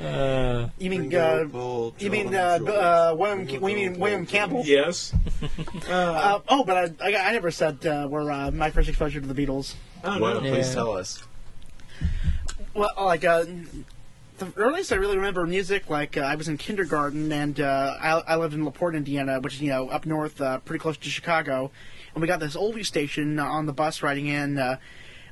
[0.00, 3.46] Uh, You mean uh, Paul, you mean uh, uh, William?
[3.46, 4.62] Ca- We mean William Campbell?
[4.64, 5.12] Yes.
[5.42, 5.46] Uh,
[5.90, 9.26] Uh, oh, but I, I, I never said uh, where uh, my first exposure to
[9.26, 9.74] the Beatles.
[10.04, 10.20] oh, no.
[10.20, 10.74] Well, please Yeah.
[10.74, 11.22] tell us.
[12.72, 13.44] Well, like uh,
[14.38, 18.10] the earliest I really remember music, like uh, I was in kindergarten, and uh, I,
[18.26, 21.10] I lived in Laporte, Indiana, which is you know up north, uh, pretty close to
[21.10, 21.70] Chicago,
[22.14, 24.58] and we got this oldie station uh, on the bus riding in.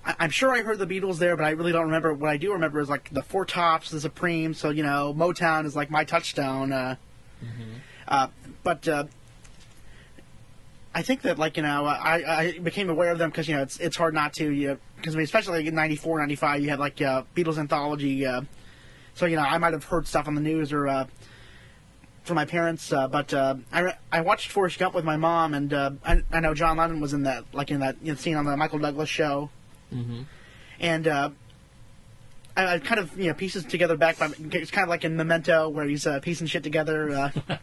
[0.08, 2.12] I, I'm sure I heard the Beatles there, but I really don't remember.
[2.12, 4.54] What I do remember is like the Four Tops, the Supreme.
[4.54, 6.72] So you know, Motown is like my touchstone.
[6.72, 6.96] Uh,
[8.08, 8.28] uh,
[8.64, 9.04] but uh,
[10.94, 13.62] I think that like you know I, I became aware of them because you know
[13.62, 16.70] it's it's hard not to you because I mean, especially like in 94, 95, you
[16.70, 18.26] had like uh, Beatles anthology.
[18.26, 18.42] Uh,
[19.14, 21.06] so you know I might have heard stuff on the news or uh,
[22.24, 25.54] from my parents, uh, but uh, I re- I watched Forrest Gump with my mom,
[25.54, 28.18] and uh, I, I know John Lennon was in that like in that you know,
[28.18, 29.50] scene on the Michael Douglas show,
[29.92, 30.24] mhm.
[30.80, 31.06] and.
[31.06, 31.30] Uh,
[32.58, 34.18] I, I kind of you know pieces together back.
[34.18, 37.10] By, it's kind of like in Memento where he's uh, piecing shit together.
[37.10, 37.30] Uh,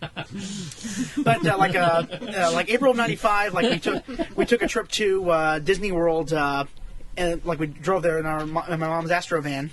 [1.17, 4.03] but uh, like uh, uh, like April of '95, like we took
[4.37, 6.63] we took a trip to uh, Disney World, uh,
[7.17, 9.71] and like we drove there in our in my mom's Astro van,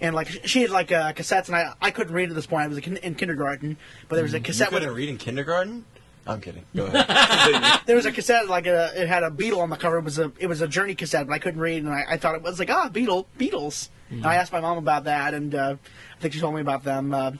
[0.00, 2.64] and like she had like uh, cassettes, and I I couldn't read at this point.
[2.64, 3.76] I was in in kindergarten,
[4.08, 5.84] but there was a cassette with couldn't read in kindergarten?
[6.28, 6.64] I'm kidding.
[6.76, 7.80] Go ahead.
[7.86, 9.98] there was a cassette like a, it had a Beatle on the cover.
[9.98, 12.16] It was a it was a Journey cassette, but I couldn't read, and I, I
[12.18, 13.88] thought it was like ah Beatle Beatles.
[14.10, 15.76] And I asked my mom about that, and uh,
[16.16, 17.12] I think she told me about them.
[17.12, 17.32] Uh,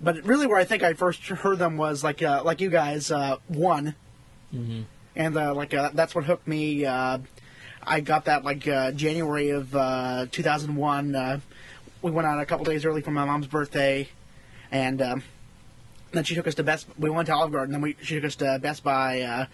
[0.00, 3.10] but really, where I think I first heard them was like uh, like you guys
[3.10, 3.94] uh, one,
[4.54, 4.84] Mhm.
[5.16, 6.84] and uh, like uh, that's what hooked me.
[6.86, 7.18] Uh,
[7.82, 11.14] I got that like uh, January of uh, 2001.
[11.14, 11.40] Uh,
[12.00, 14.08] we went out a couple days early for my mom's birthday,
[14.70, 15.22] and um,
[16.12, 16.86] then she took us to Best.
[16.98, 19.46] We went to Olive Garden, then we she took us to Best Buy, uh,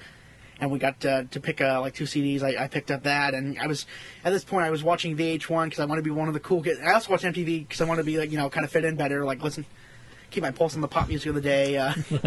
[0.60, 2.42] and we got uh, to pick uh, like two CDs.
[2.42, 3.86] I, I picked up that, and I was
[4.24, 6.40] at this point I was watching VH1 because I want to be one of the
[6.40, 6.80] cool kids.
[6.80, 8.84] I also watched MTV because I want to be like you know kind of fit
[8.84, 9.64] in better, like listen.
[10.30, 11.76] keep my pulse on the pop music of the day.
[11.76, 11.94] Uh,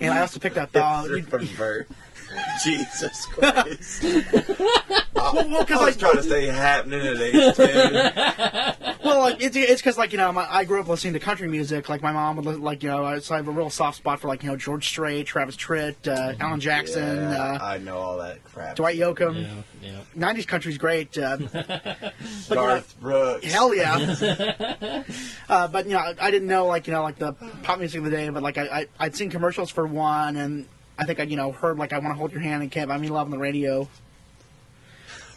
[0.00, 0.70] and I also picked up.
[0.74, 1.92] Uh, Hipster from birth.
[2.64, 4.04] Jesus Christ.
[4.04, 8.96] I, well, 'cause I was like- trying to stay happening at age 10.
[9.04, 11.48] well, like, it's it's because like you know my, I grew up listening to country
[11.48, 11.88] music.
[11.88, 14.20] Like my mom would li- like you know so I have a real soft spot
[14.20, 17.96] for like you know George Strait, Travis Tritt, uh, Alan Jackson, Yeah, uh, I know
[17.98, 18.76] all that crap.
[18.76, 19.42] Dwight Yoakam.
[19.82, 20.32] Yeah, yeah.
[20.34, 21.16] '90s country's great.
[21.18, 23.44] Uh, but, you know, Garth Brooks.
[23.46, 25.02] Hell yeah.
[25.48, 27.98] uh, but you know, I, I didn't know like you know like the pop music
[27.98, 30.66] of the day, but like I, I I'd seen commercials for one, and
[30.98, 32.88] I think I you know heard like I want to hold your hand and can't
[32.88, 33.88] buy me love on the radio.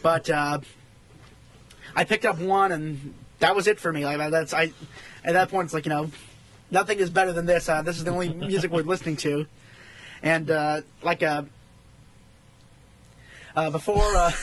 [0.02, 0.60] But uh,
[1.94, 4.04] I picked up one, and that was it for me.
[4.04, 4.72] Like that's I
[5.24, 6.10] at that point it's like you know
[6.70, 7.68] nothing is better than this.
[7.68, 9.46] Uh, this is the only music we're listening to,
[10.22, 11.44] and uh, like uh,
[13.54, 14.02] uh, before.
[14.02, 14.32] Uh,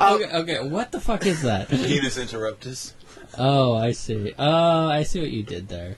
[0.00, 1.68] Okay, okay, what the fuck is that?
[1.68, 2.92] Penis interruptus.
[3.36, 4.32] Oh, I see.
[4.38, 5.96] Oh, I see what you did there.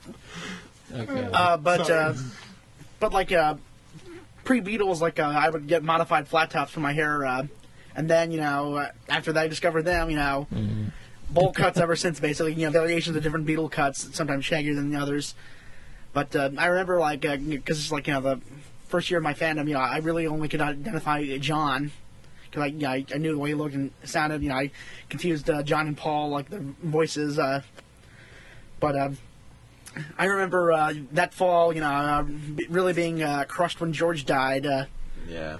[0.93, 1.29] Okay.
[1.31, 2.13] Uh, but uh,
[2.99, 3.55] but like uh,
[4.43, 7.47] pre Beatles, like uh, I would get modified flat tops for my hair, uh,
[7.95, 10.47] and then you know uh, after that I discovered them, you know,
[11.29, 14.91] bowl cuts ever since basically, you know, variations of different Beatle cuts, sometimes shaggier than
[14.91, 15.35] the others.
[16.13, 18.41] But uh, I remember like because it's like you know the
[18.87, 21.91] first year of my fandom, you know, I really only could identify John.
[22.45, 24.43] Because I, you know, I, I knew the way he looked and sounded.
[24.43, 24.69] You know, I
[25.09, 27.39] confused uh, John and Paul, like the voices.
[27.39, 27.63] Uh,
[28.79, 29.17] but um,
[30.17, 32.23] I remember uh, that fall, you know, uh,
[32.69, 34.65] really being uh, crushed when George died.
[34.65, 34.85] Uh,
[35.27, 35.57] Yeah.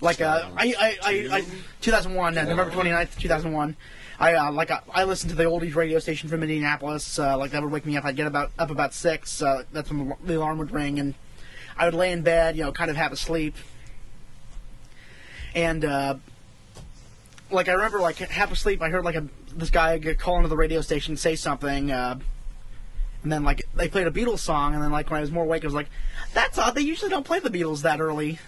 [0.00, 1.44] like uh, I, I, I, I,
[1.80, 3.76] 2001, uh, November 29th, 2001.
[4.20, 7.18] I uh, like I listened to the oldies radio station from Indianapolis.
[7.18, 8.04] Uh, like that would wake me up.
[8.04, 9.42] I'd get about up about six.
[9.42, 11.14] Uh, that's when the- alarm would ring, and
[11.76, 13.56] I would lay in bed, you know, kind of half asleep.
[15.54, 16.14] And uh,
[17.50, 20.48] like I remember, like half asleep, I heard like a this guy get call into
[20.48, 21.90] the radio station, say something.
[23.24, 25.30] Uh, and then like they played a Beatles song, and then like when I was
[25.30, 25.88] more awake, I was like,
[26.34, 26.74] "That's odd.
[26.74, 28.38] They usually don't play the Beatles that early."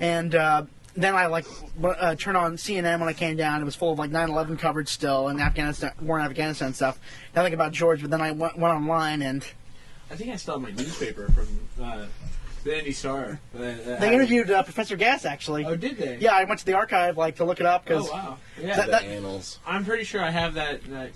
[0.00, 0.64] And uh,
[0.96, 3.60] then I like w- uh, turned on CNN when I came down.
[3.60, 6.98] It was full of like 9/11 coverage still, and Afghanistan, war in Afghanistan and stuff.
[7.36, 8.00] Nothing about George.
[8.02, 9.46] But then I went, went online, and
[10.10, 11.48] I think I still have my newspaper from
[11.84, 12.06] uh,
[12.64, 13.40] the Indy Star.
[13.54, 15.64] Uh, that they interviewed uh, Professor Gass actually.
[15.66, 16.16] Oh, did they?
[16.18, 18.38] Yeah, I went to the archive like to look it up because Oh wow.
[18.60, 18.76] Yeah.
[18.76, 19.58] That- The that- annals.
[19.66, 21.10] I'm pretty sure I have that that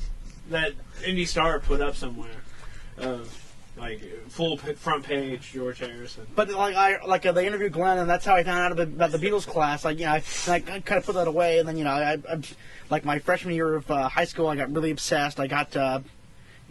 [0.50, 0.72] that
[1.04, 2.30] Indy Star put up somewhere
[2.98, 3.42] of
[3.76, 6.26] like full p- front page George Harrison.
[6.34, 8.88] But like I like uh, they interviewed Glenn, and that's how I found out about,
[8.88, 9.84] about the Beatles class.
[9.84, 11.90] Like you know, I, and I kind of put that away, and then you know,
[11.90, 12.40] I, I
[12.90, 15.38] like my freshman year of uh, high school, I got really obsessed.
[15.40, 16.00] I got uh,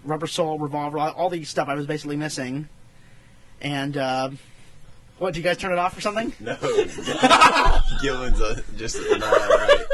[0.04, 2.70] Rubber Soul, Revolver, all, all these stuff I was basically missing.
[3.62, 4.32] And uh,
[5.18, 5.34] what?
[5.34, 6.34] Did you guys turn it off or something?
[6.40, 6.56] No.
[8.02, 9.86] Gillen's uh, just not right.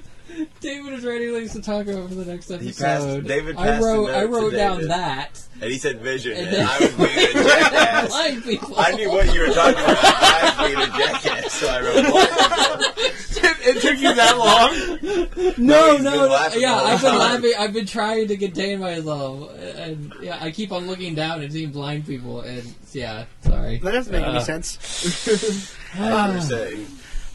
[0.60, 2.66] David is ready like, to talk about for the next episode.
[2.66, 5.42] He passed- David I passed the wrote, I note to wrote down that.
[5.60, 8.08] And he said vision, And and, then- I was being a jackass.
[8.08, 8.74] Blind people.
[8.78, 9.96] I knew what you were talking about.
[10.04, 13.68] I was being a jackass, so I wrote blind people.
[13.70, 15.54] it took you that long?
[15.58, 16.48] No, no, no.
[16.56, 17.52] Yeah, I've been laughing.
[17.58, 21.70] I've been trying to contain myself, and yeah, I keep on looking down and seeing
[21.70, 23.78] blind people, and yeah, sorry.
[23.78, 25.74] That doesn't make any Uh, sense.
[25.94, 26.86] I was saying,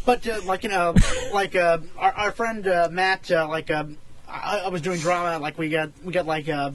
[0.06, 0.93] But uh, like you know,
[1.34, 3.86] like uh, our, our friend uh, Matt, uh, like uh,
[4.28, 5.39] I, I was doing drama.
[5.39, 6.72] Like we got we got like uh,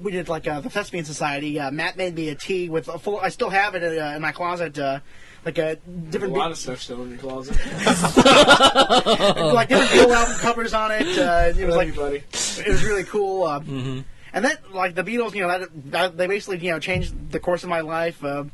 [0.00, 1.58] we did like uh, the Thespian Society.
[1.58, 3.20] Uh, Matt made me a tee with a full.
[3.20, 4.78] I still have it uh, in my closet.
[4.78, 5.00] Uh,
[5.44, 6.06] like a different.
[6.06, 7.56] A different, lot of stuff still in your closet.
[7.76, 11.18] like different Beatle album covers on it.
[11.18, 12.18] Uh, it was like buddy.
[12.18, 13.44] it was really cool.
[13.44, 16.78] Uh, mhm And then, like the Beatles, you know, that, that, they basically, you know,
[16.78, 18.22] changed the course of my life.
[18.24, 18.44] Uh,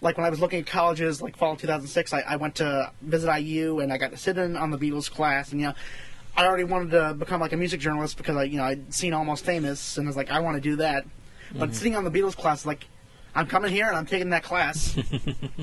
[0.00, 2.90] like when I was looking at colleges, like fall of 2006, I, I went to
[3.02, 5.52] visit IU and I got to sit in on the Beatles class.
[5.52, 5.74] And you know,
[6.36, 9.14] I already wanted to become like a music journalist because I, you know, I'd seen
[9.14, 11.06] Almost Famous and I was like, I want to do that.
[11.54, 12.86] But sitting on the Beatles class, like,
[13.34, 14.98] I'm coming here and I'm taking that class.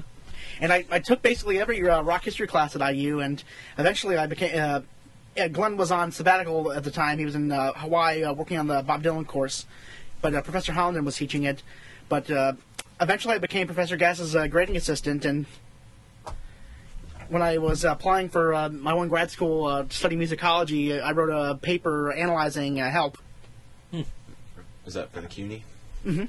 [0.62, 3.44] and I, I took basically every uh, rock history class at IU, and
[3.78, 4.52] eventually I became.
[4.60, 4.82] Uh,
[5.36, 7.18] yeah, Glenn was on sabbatical at the time.
[7.18, 9.66] He was in uh, Hawaii uh, working on the Bob Dylan course,
[10.22, 11.64] but uh, Professor Hollander was teaching it.
[12.08, 12.54] But uh,
[13.04, 15.46] eventually, I became Professor Gass's uh, grading assistant, and
[17.30, 21.12] when I was applying for uh, my one grad school uh, to study musicology, I
[21.12, 23.18] wrote a paper analyzing uh, help.
[23.92, 25.64] was that for the CUNY?
[26.06, 26.26] Mm-hmm.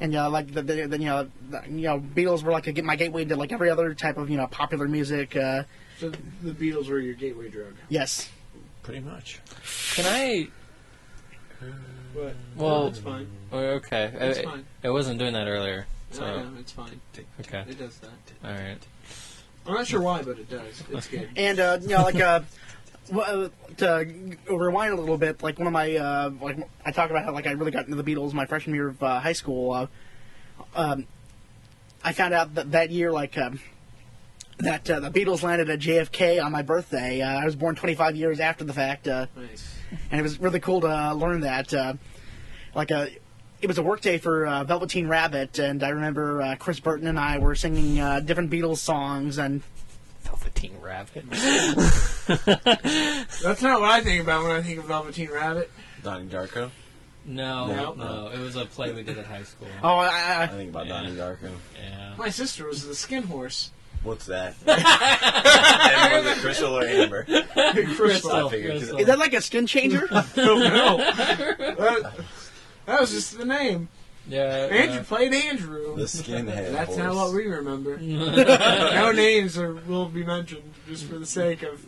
[0.00, 2.82] And uh, like the, the, the you know the, you know Beatles were like a,
[2.82, 5.36] my gateway to like every other type of you know popular music.
[5.36, 5.64] Uh,
[5.98, 6.10] So
[6.42, 7.74] the Beatles were your gateway drug.
[7.90, 8.30] yes,
[8.82, 9.40] Pretty much.
[9.94, 10.48] Can I?
[12.14, 13.26] But Well- no, it's fine.
[13.52, 14.64] oh, Okay, It's it, fine.
[14.82, 15.86] it wasn't doing that earlier.
[16.12, 17.00] No, So no, it's fine.
[17.40, 18.10] okay, It does that.
[18.44, 18.78] all right.
[19.66, 20.82] I'm not sure why, but it does.
[20.90, 21.28] It's good.
[21.36, 22.40] and uh, you know like uh,
[23.12, 23.48] Well, uh,
[23.78, 24.06] to
[24.48, 27.46] rewind a little bit, like one of my uh, like I talked about how like
[27.46, 29.72] I really got into the Beatles my freshman year of uh, high school.
[29.72, 29.86] Uh,
[30.76, 31.06] um,
[32.04, 33.58] I found out that that year like um,
[34.58, 37.20] that uh, the Beatles landed at JFK on my birthday.
[37.20, 39.76] Uh, I was born 25 years after the fact, uh, Nice.
[40.10, 41.72] And it was really cool to uh, learn that.
[41.74, 41.94] Uh,
[42.74, 43.08] like a,
[43.60, 47.06] it was a work day for uh, Velveteen Rabbit, and I remember uh, Chris Burton
[47.06, 49.62] and I were singing uh, different Beatles songs, and
[50.22, 51.24] Velveteen Rabbit.
[52.30, 52.30] That's
[53.62, 55.70] not what I think about when I think of Velveteen Rabbit.
[56.02, 56.70] Donnie Darko.
[57.26, 57.92] No, No.
[57.94, 59.68] no, it was a play we did at high school.
[59.82, 60.92] oh, I, I, I think about Yeah.
[61.02, 61.50] Donnie Darko.
[61.78, 62.14] Yeah.
[62.16, 63.70] My sister was the skin horse.
[64.02, 64.54] What's that?
[64.66, 67.24] and was it Crystal or Amber?
[67.24, 68.30] Crystal.
[68.46, 70.08] I figured, 'cause- is that like a skin changer?
[70.36, 70.96] No.
[70.98, 72.12] that,
[72.86, 73.88] that was just the name.
[74.28, 74.68] Yeah.
[74.70, 75.96] Andrew played Andrew.
[75.96, 76.72] The skinhead.
[76.72, 76.98] That's horse.
[76.98, 77.96] not what we remember.
[78.00, 81.84] no names are, will be mentioned just for the sake of.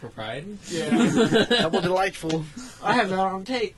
[0.00, 0.56] propriety.
[0.68, 1.44] Yeah.
[1.48, 2.44] Double delightful.
[2.82, 3.76] I have that on tape.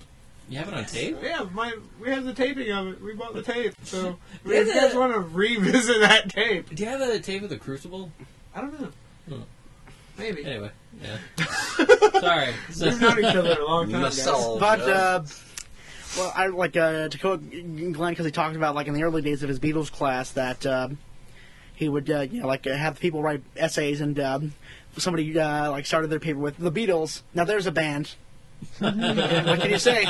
[0.48, 1.16] You have it on tape?
[1.22, 3.02] Yeah, my we have the taping of it.
[3.02, 6.74] We bought the tape, so Yeah, if you guys the- want to revisit that tape,
[6.74, 8.12] Do you have a tape of the Crucible?
[8.54, 8.88] I don't know.
[9.28, 9.42] Hmm.
[10.18, 10.44] Maybe.
[10.44, 10.70] Anyway,
[11.02, 11.46] yeah.
[12.20, 12.54] Sorry.
[12.80, 14.02] We've known each other a long time.
[14.02, 14.22] The guys.
[14.22, 14.58] soul.
[14.60, 15.22] But uh,
[16.16, 19.22] well, I like uh, to quote Glenn because he talked about like in the early
[19.22, 20.98] days of his Beatles class that um,
[21.74, 24.52] he would uh, you know like uh, have people write essays and um,
[24.98, 27.22] somebody uh, like started their paper with the Beatles.
[27.34, 28.14] Now there's a band.
[28.78, 30.06] What can you say?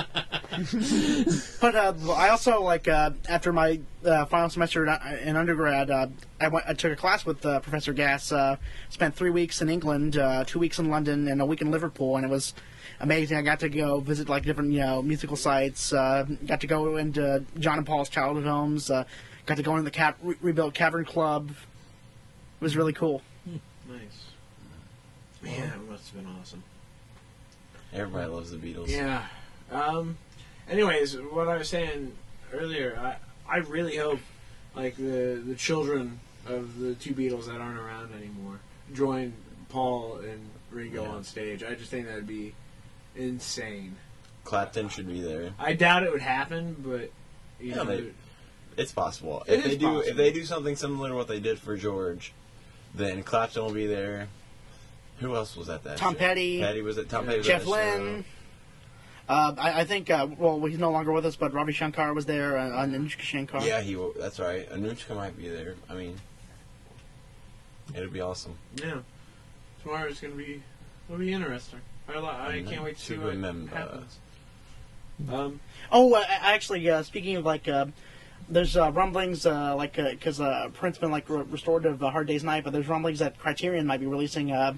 [1.61, 6.07] but uh, I also like uh, after my uh, final semester in- in undergrad, uh,
[6.41, 6.67] I went.
[6.67, 8.33] I took a class with uh, Professor Gass.
[8.33, 8.57] Uh,
[8.91, 12.17] spent three weeks in England, uh, two weeks in London, and a week in Liverpool,
[12.17, 12.55] and it was
[13.01, 13.37] amazing.
[13.37, 15.93] I got to go visit like different you know musical sites.
[15.93, 18.91] Uh, got to go into John and Paul's childhood homes.
[18.91, 19.05] Uh,
[19.47, 21.51] got to go into the cap- re- rebuilt Cavern Club.
[21.51, 23.21] It was really cool.
[23.47, 24.01] Nice.
[25.43, 26.63] Man, that must have been awesome.
[27.95, 28.89] Everybody loves the Beatles.
[28.89, 29.25] Yeah.
[29.71, 30.17] Um.
[30.69, 32.13] Anyways, what I was saying
[32.53, 33.17] earlier, I
[33.57, 34.21] I really hope
[34.75, 38.59] like the the children of the two Beatles that aren't around anymore
[38.93, 39.33] join
[39.71, 41.09] Paul and Ringo Yeah.
[41.11, 41.63] on stage.
[41.63, 42.55] I just think that'd be
[43.17, 43.97] insane.
[44.45, 45.53] Clapton should be there.
[45.59, 47.11] I doubt it would happen, but
[47.59, 48.11] you Yeah, know, they-
[48.77, 49.43] It's possible.
[49.47, 50.09] It if is they do, possible.
[50.11, 52.33] if they do something similar to what they did for George,
[52.95, 54.29] then Clapton will be there.
[55.21, 55.97] Who else was at that?
[55.97, 56.19] Tom show?
[56.19, 56.61] Petty.
[56.61, 57.39] Petty was at Tom Petty.
[57.39, 58.25] Was Jeff at the Lynne.
[59.29, 62.27] Uh, I, I think, uh, well, he's no longer with us, but Ravi Shankar was
[62.27, 63.63] there, uh, Anoushka Shankar.
[63.65, 63.97] Yeah, he.
[64.19, 64.69] That's right.
[64.71, 65.77] Anoushka might be there.
[65.89, 66.17] I mean,
[67.95, 68.57] it'd be awesome.
[68.77, 68.99] yeah.
[69.83, 70.63] Tomorrow's gonna be
[71.09, 71.81] it'll be interesting.
[72.09, 73.75] I I Mm, can't wait to see to what remember.
[73.77, 74.19] happens.
[75.31, 75.61] Um.
[75.93, 77.87] Oh, uh, actually, uh, speaking of like, uh,
[78.49, 82.27] there's uh, rumblings, uh, like, because uh, prints been like re- restored of uh, Hard
[82.27, 84.75] Day's Night, but there's rumblings that Criterion might be releasing uh,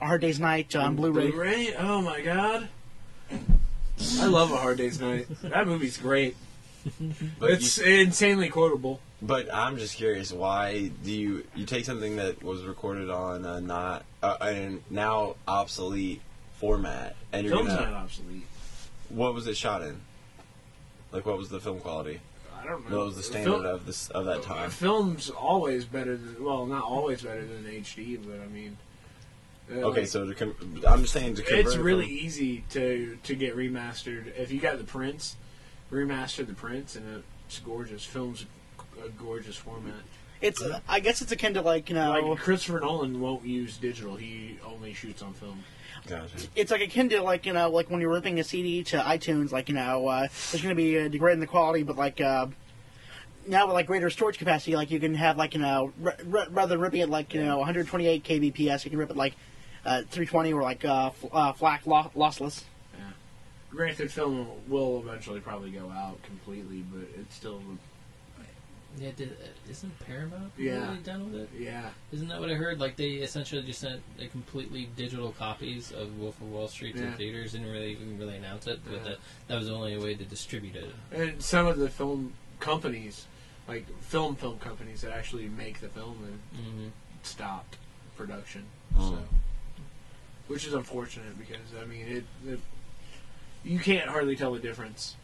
[0.00, 1.30] A Hard Day's Night on Blu-ray.
[1.30, 1.74] Blu-ray?
[1.78, 2.68] Oh my god.
[4.20, 5.26] I love A Hard Day's Night.
[5.42, 6.36] That movie's great.
[7.38, 9.00] But it's you, insanely quotable.
[9.20, 10.32] but I'm just curious.
[10.32, 15.34] Why do you you take something that was recorded on a not uh, and now
[15.46, 16.22] obsolete
[16.60, 18.46] format, and you're Film's gonna not obsolete.
[19.10, 20.00] what was it shot in?
[21.12, 22.20] Like what was the film quality?
[22.58, 22.96] I don't know.
[22.98, 24.70] What was the standard Film- of this of that time?
[24.70, 28.78] Film's always better than well, not always better than HD, but I mean.
[29.70, 30.54] Okay, so to com-
[30.86, 34.36] I'm just saying to convert it's really from- easy to to get remastered.
[34.38, 35.36] If you got the prints,
[35.92, 38.04] remaster the prints, and it's gorgeous.
[38.04, 38.46] Film's
[39.04, 39.94] a gorgeous format.
[40.40, 43.76] It's, uh, I guess it's akin to like, you know, Like Christopher Nolan won't use
[43.76, 45.64] digital; he only shoots on film.
[46.06, 46.46] Gotcha.
[46.54, 49.50] it's like akin to like, you know, like when you're ripping a CD to iTunes,
[49.50, 52.46] like, you know, uh, there's going to be uh, degrading the quality, but like, uh,
[53.46, 56.46] now with like greater storage capacity, like you can have like, you know, r- r-
[56.50, 59.34] rather than ripping it like, you know, 128 kbps, you can rip it like
[59.88, 62.64] uh, 320 or like uh, f- uh, FLAC lo- lossless.
[62.96, 63.04] Yeah.
[63.70, 67.60] Granted, film will eventually probably go out completely, but it's still
[68.98, 70.88] Yeah, did, uh, isn't Paramount Yeah.
[70.88, 71.48] really done with it?
[71.58, 71.90] yeah.
[72.12, 72.80] Isn't that what I heard?
[72.80, 77.02] Like they essentially just sent a completely digital copies of Wolf of Wall Street to
[77.04, 77.14] Yeah.
[77.14, 79.02] theaters, didn't really even really announce it, but Yeah.
[79.04, 79.18] that,
[79.48, 80.94] that was the only way to distribute it.
[81.12, 83.26] And some of the film companies,
[83.68, 86.88] like film film companies that actually make the film, and Mm-hmm.
[87.22, 87.76] stopped
[88.16, 88.64] production.
[88.96, 89.10] Mm.
[89.10, 89.18] So,
[90.48, 92.60] which is unfortunate because I mean it, it
[93.64, 95.16] you can't hardly tell the difference.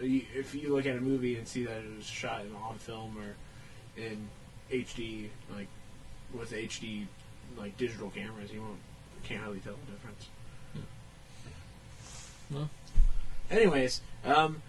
[0.00, 3.16] If you look at a movie and see that it was shot in- on film
[3.18, 3.34] or
[4.00, 4.28] in
[4.70, 5.68] HD, like
[6.32, 7.06] with HD
[7.56, 8.78] like digital cameras, you won't
[9.22, 10.28] can't hardly tell the difference.
[12.50, 12.70] Well.
[13.50, 14.62] Anyways, um,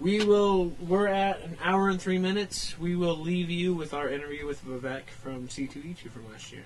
[0.00, 0.72] we will.
[0.80, 2.78] We're at an hour and three minutes.
[2.78, 6.64] We will leave you with our interview with Vivek from C2E2 from last year.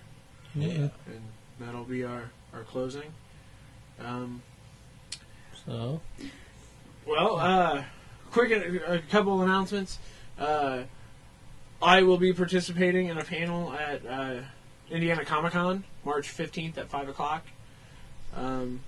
[0.55, 0.89] Yeah.
[1.07, 1.23] And
[1.61, 3.13] that'll be our our closing.
[4.05, 4.43] Um,
[5.65, 6.01] So,
[7.07, 7.83] well, uh,
[8.31, 9.99] quick a, a couple announcements.
[10.39, 10.83] Uh,
[11.83, 14.41] I will be participating in a panel at uh,
[14.91, 17.45] Indiana Comic Con March fifteenth at five o'clock.
[18.37, 18.81] Um,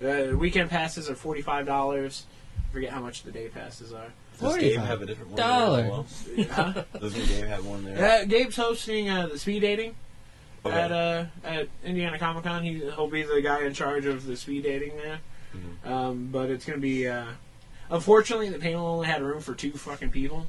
[0.00, 2.26] the weekend passes are forty five dollars.
[2.72, 4.12] Forget how much the day passes are.
[4.40, 5.36] Does Gabe have a different one?
[5.36, 5.88] there as Dollars.
[6.36, 6.46] well?
[6.50, 6.84] Huh?
[6.98, 8.22] Doesn't Gabe have one there?
[8.22, 9.94] Uh, Gabe's hosting uh, the speed dating
[10.64, 10.76] Okay.
[10.80, 12.62] at uh, at Indiana Comic Con.
[12.62, 15.18] He, he'll be the guy in charge of the speed dating there.
[15.54, 15.90] Mhm.
[15.90, 17.08] Um, but it's going to be.
[17.08, 17.24] Uh,
[17.90, 20.46] unfortunately, the panel only had room for two fucking people.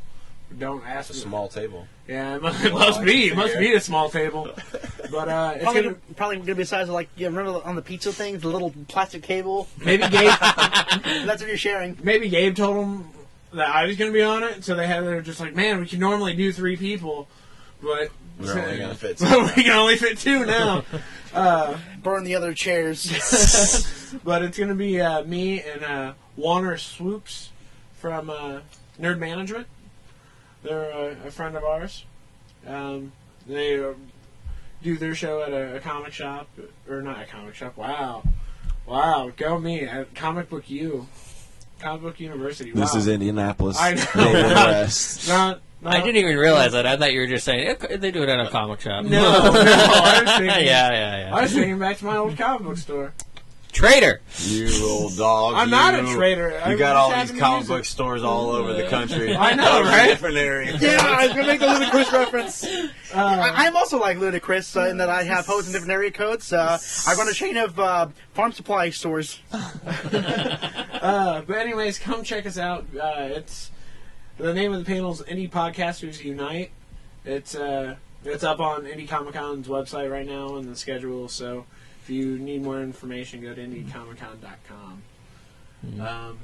[0.60, 1.30] Don't ask It's a me.
[1.30, 1.88] small table.
[2.08, 3.30] Yeah, it must, it must be.
[3.30, 4.50] It must be a small table.
[5.10, 7.76] But uh, it's Probably, gonna, probably gonna be the size of like you remember on
[7.76, 9.68] the pizza things, the little plastic table.
[9.84, 10.30] maybe Gabe.
[10.40, 11.98] That's what you're sharing.
[12.04, 13.10] maybe Gabe told them
[13.54, 15.04] that I was going to be on it, so they had.
[15.06, 17.28] They're just like, man, we can normally do three people,
[17.82, 18.10] but
[18.40, 19.64] We're only gonna fit we two.
[19.64, 20.84] can only fit two now.
[21.34, 23.06] uh, Burn the other chairs.
[24.24, 27.50] but it's going to be uh, me and uh, Warner Swoops
[27.94, 28.60] from uh,
[29.00, 29.68] Nerd Management.
[30.64, 32.06] They're uh, a friend of ours.
[32.68, 33.12] Um,
[33.48, 33.94] they uh,
[34.82, 36.48] do their show at a, a comic shop,
[36.90, 37.78] or not a comic shop.
[37.78, 38.24] Wow,
[38.86, 41.08] wow, go me at Comic Book U,
[41.80, 42.72] Comic Book University.
[42.72, 43.78] This is Indianapolis.
[43.80, 44.34] I know.
[44.34, 45.28] Midwest.
[45.28, 45.62] not.
[45.84, 46.86] Not I didn't even realize that.
[46.86, 49.06] I thought you were just saying "Eh, they do it at a comic shop.
[49.06, 51.36] No, no, I was thinking- yeah, yeah, yeah.
[51.36, 53.14] I was thinking back to my old comic book store.
[53.72, 54.22] Traitor.
[54.38, 55.56] You old dog.
[55.56, 56.14] I'm not a you.
[56.16, 56.62] traitor.
[56.64, 59.36] I You got all these to comic use book stores all over the country.
[59.36, 60.08] I know, That right?
[60.10, 60.78] Different area.
[60.80, 62.64] yeah, I was gonna make the ludicrous reference.
[62.66, 66.12] Uh, I, I'm also like ludicrous uh, in that I have hosts in different area
[66.12, 66.54] codes.
[66.54, 66.78] Uh,
[67.08, 69.40] I run a chain of uh, farm supply stores.
[69.52, 72.86] Uh, but anyways, come check us out.
[72.96, 73.72] Uh, it's
[74.38, 76.72] the name of the panel is Indie Podcasters Unite.
[77.26, 81.28] It's uh, it's up on Indie Comic Con's website right now in the schedule.
[81.30, 81.66] So
[82.02, 85.04] if you need more information, go to indiecomiccon.com.
[86.02, 86.40] Um,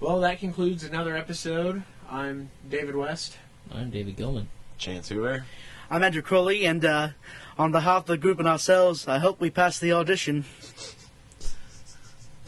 [0.00, 1.82] well, that concludes another episode.
[2.10, 3.38] I'm David West.
[3.72, 4.48] I'm David Gilman.
[4.78, 5.46] Chance Hoover.
[5.90, 7.08] I'm Andrew Crowley, and uh,
[7.58, 10.44] on behalf of the group and ourselves, I hope we pass the audition.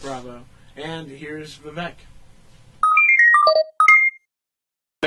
[0.01, 0.43] Bravo.
[0.75, 1.93] And here's Vivek.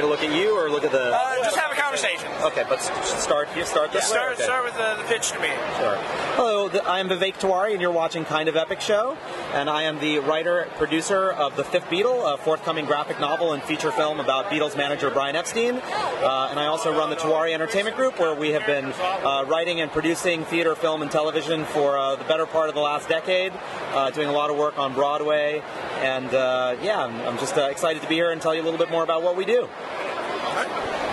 [0.01, 1.13] To look at you or look at the.
[1.15, 2.29] Uh, just have a conversation.
[2.43, 4.17] Okay, but start you start this way?
[4.17, 4.43] Start, Okay.
[4.45, 5.49] start with the, the pitch to me.
[5.79, 5.99] Sure.
[6.39, 9.19] Hello, I am Vivek Tiwary, and you're watching Kind of Epic Show.
[9.55, 13.63] And I am the writer producer of The Fifth Beatle, a forthcoming graphic novel and
[13.65, 15.75] feature film about Beatles manager Brian Epstein.
[15.83, 19.81] Uh, and I also run the Tiwary Entertainment Group, where we have been uh, writing
[19.81, 23.53] and producing theater, film, and television for uh, the better part of the last decade,
[23.95, 25.61] uh, doing a lot of work on Broadway.
[26.03, 28.65] And uh, yeah, I'm, I'm just uh, excited to be here and tell you a
[28.65, 29.69] little bit more about what we do.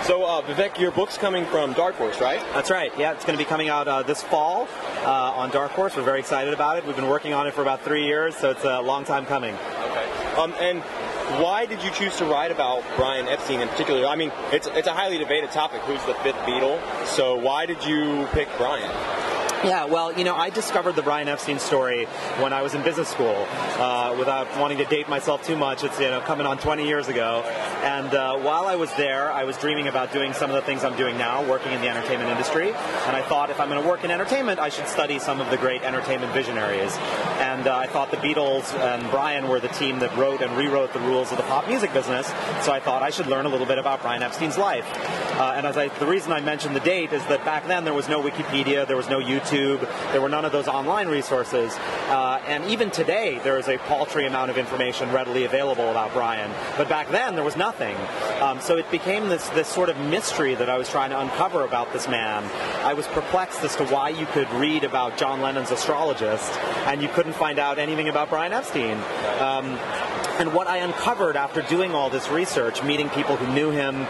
[0.05, 2.39] So, uh, Vivek, your book's coming from Dark Horse, right?
[2.53, 2.91] That's right.
[2.95, 4.67] Yeah, it's going to be coming out uh, this fall
[5.03, 5.95] uh, on Dark Horse.
[5.95, 6.85] We're very excited about it.
[6.85, 9.55] We've been working on it for about three years, so it's a long time coming.
[9.55, 10.35] Okay.
[10.37, 10.83] Um, and
[11.41, 14.05] why did you choose to write about Brian Epstein in particular?
[14.05, 15.81] I mean, it's it's a highly debated topic.
[15.81, 16.79] Who's the fifth Beatle?
[17.07, 18.91] So, why did you pick Brian?
[19.75, 22.05] Yeah, well, you know, I discovered the Brian Epstein story
[22.39, 23.47] when I was in business school.
[23.79, 27.07] Uh, without wanting to date myself too much, it's you know coming on 20 years
[27.07, 27.41] ago.
[27.83, 30.83] And uh, while I was there, I was dreaming about doing some of the things
[30.83, 32.67] I'm doing now, working in the entertainment industry.
[32.67, 35.49] And I thought if I'm going to work in entertainment, I should study some of
[35.49, 36.95] the great entertainment visionaries.
[37.39, 40.93] And uh, I thought the Beatles and Brian were the team that wrote and rewrote
[40.93, 42.27] the rules of the pop music business.
[42.61, 44.85] So I thought I should learn a little bit about Brian Epstein's life.
[45.39, 47.93] Uh, and as I, the reason I mentioned the date is that back then there
[47.93, 51.73] was no Wikipedia, there was no YouTube, there were none of those online resources.
[52.07, 56.51] Uh, and even today, there is a paltry amount of information readily available about Brian.
[56.77, 57.95] But back then, there was nothing.
[58.41, 61.63] Um, so it became this, this sort of mystery that I was trying to uncover
[61.63, 62.43] about this man.
[62.83, 66.51] I was perplexed as to why you could read about John Lennon's astrologist
[66.85, 68.97] and you couldn't find out anything about Brian Epstein.
[69.39, 69.79] Um,
[70.37, 74.05] and what I uncovered after doing all this research, meeting people who knew him,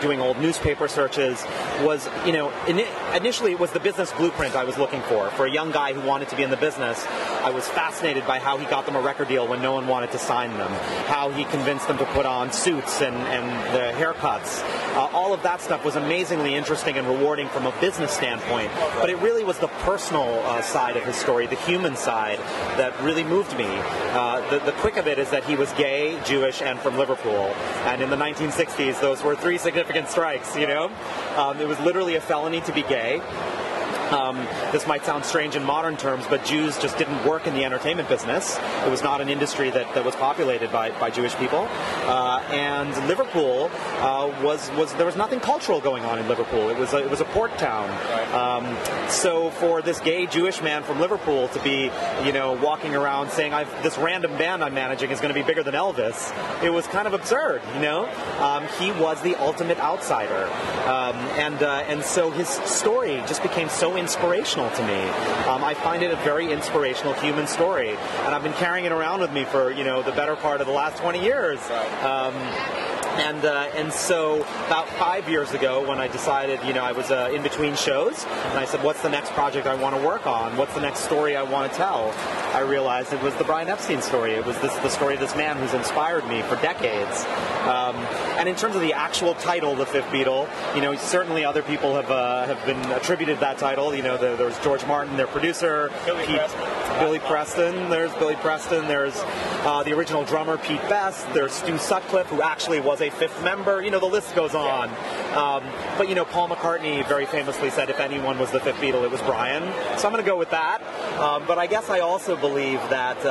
[0.00, 1.44] doing old newspaper searches,
[1.82, 2.86] was, you know, ini
[3.16, 5.30] initially it was the business blueprint I was looking for.
[5.30, 7.06] For a young guy who wanted to be in the business,
[7.44, 10.10] I was fascinated by how he got them a record deal when no one wanted
[10.12, 10.70] to sign them,
[11.06, 14.62] how he convinced them to put on suits and, and the haircuts.
[14.98, 18.68] Uh, all of that stuff was amazingly interesting and rewarding from a business standpoint,
[18.98, 22.40] but it really was the personal uh, side of his story, the human side,
[22.76, 23.68] that really moved me.
[23.68, 27.54] Uh, the, the quick of it is that he was gay, Jewish, and from Liverpool.
[27.86, 30.90] And in the 1960s, those were three significant strikes, you know?
[31.36, 33.22] Um, it was literally a felony to be gay.
[34.10, 34.36] Um,
[34.72, 38.08] this might sound strange in modern terms, but Jews just didn't work in the entertainment
[38.08, 38.58] business.
[38.86, 41.68] It was not an industry that, that was populated by, by Jewish people.
[42.04, 46.70] Uh, and Liverpool uh, was, was there was nothing cultural going on in Liverpool.
[46.70, 47.88] It was a, it was a port town.
[48.34, 48.76] Um,
[49.10, 51.90] so for this gay Jewish man from Liverpool to be,
[52.24, 55.46] you know, walking around saying, I've, "This random band I'm managing is going to be
[55.46, 56.32] bigger than Elvis,"
[56.62, 57.60] it was kind of absurd.
[57.74, 58.08] You know,
[58.40, 60.44] um, he was the ultimate outsider,
[60.86, 65.02] um, and uh, and so his story just became so inspirational to me.
[65.48, 69.20] Um, I find it a very inspirational human story, and I've been carrying it around
[69.20, 71.58] with me for you know the better part of the last 20 years.
[72.02, 72.34] Um,
[73.18, 74.36] and uh, and so
[74.66, 78.24] about five years ago, when I decided, you know, I was uh, in between shows,
[78.24, 80.56] and I said, "What's the next project I want to work on?
[80.56, 82.12] What's the next story I want to tell?"
[82.54, 84.32] I realized it was the Brian Epstein story.
[84.32, 87.24] It was this the story of this man who's inspired me for decades.
[87.64, 87.96] Um,
[88.38, 91.94] and in terms of the actual title, The Fifth Beatle, you know, certainly other people
[91.94, 93.94] have uh, have been attributed that title.
[93.94, 96.87] You know, the, there was George Martin, their producer, Billy Preston.
[96.98, 97.90] Billy Preston.
[97.90, 98.88] There's Billy Preston.
[98.88, 99.14] There's
[99.64, 101.32] uh, the original drummer Pete Best.
[101.32, 103.82] There's Stu Sutcliffe, who actually was a fifth member.
[103.82, 104.88] You know, the list goes on.
[105.34, 105.62] Um,
[105.96, 109.10] but you know, Paul McCartney very famously said, if anyone was the fifth Beatle, it
[109.10, 109.62] was Brian.
[109.98, 110.82] So I'm going to go with that.
[111.18, 113.24] Um, but I guess I also believe that.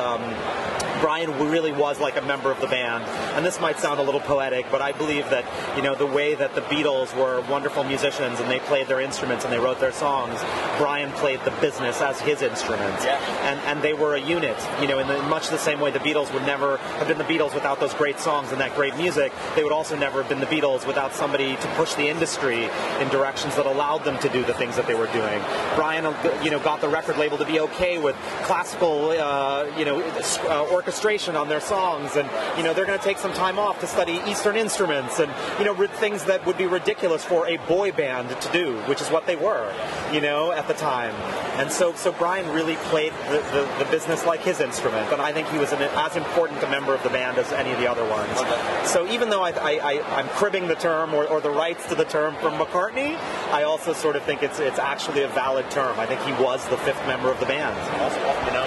[1.02, 3.04] Brian really was like a member of the band,
[3.36, 5.46] and this might sound a little poetic, but I believe that
[5.76, 9.44] you know the way that the Beatles were wonderful musicians and they played their instruments
[9.46, 10.40] and they wrote their songs.
[10.78, 13.20] Brian played the business as his instrument, Yeah.
[13.50, 14.58] and and they were a unit.
[14.82, 17.24] You know, in the, much the same way the Beatles would never have been the
[17.24, 19.32] Beatles without those great songs and that great music.
[19.56, 22.64] They would also never have been the Beatles without somebody to push the industry
[23.00, 25.42] in directions that allowed them to do the things that they were doing.
[25.76, 29.86] Brian, uh, you know, got the record label to be okay with classical, uh, you
[29.86, 33.60] know, uh, orchestration on their songs, and you know they're going to take some time
[33.60, 37.58] off to study Eastern instruments and you know things that would be ridiculous for a
[37.68, 39.74] boy band to do, which is what they were,
[40.14, 41.14] you know, at the time.
[41.60, 45.34] And so, so Brian really played the, the, the business like his instrument, and I
[45.34, 47.88] think he was an, as important a member of the band as any of the
[47.88, 48.38] other ones.
[48.90, 52.36] So even though I, I'm cribbing the term or, or the rights to the term
[52.36, 53.18] from McCartney,
[53.52, 56.00] I also sort of think it's it's actually a valid term.
[56.00, 57.76] I think he was the fifth member of the band.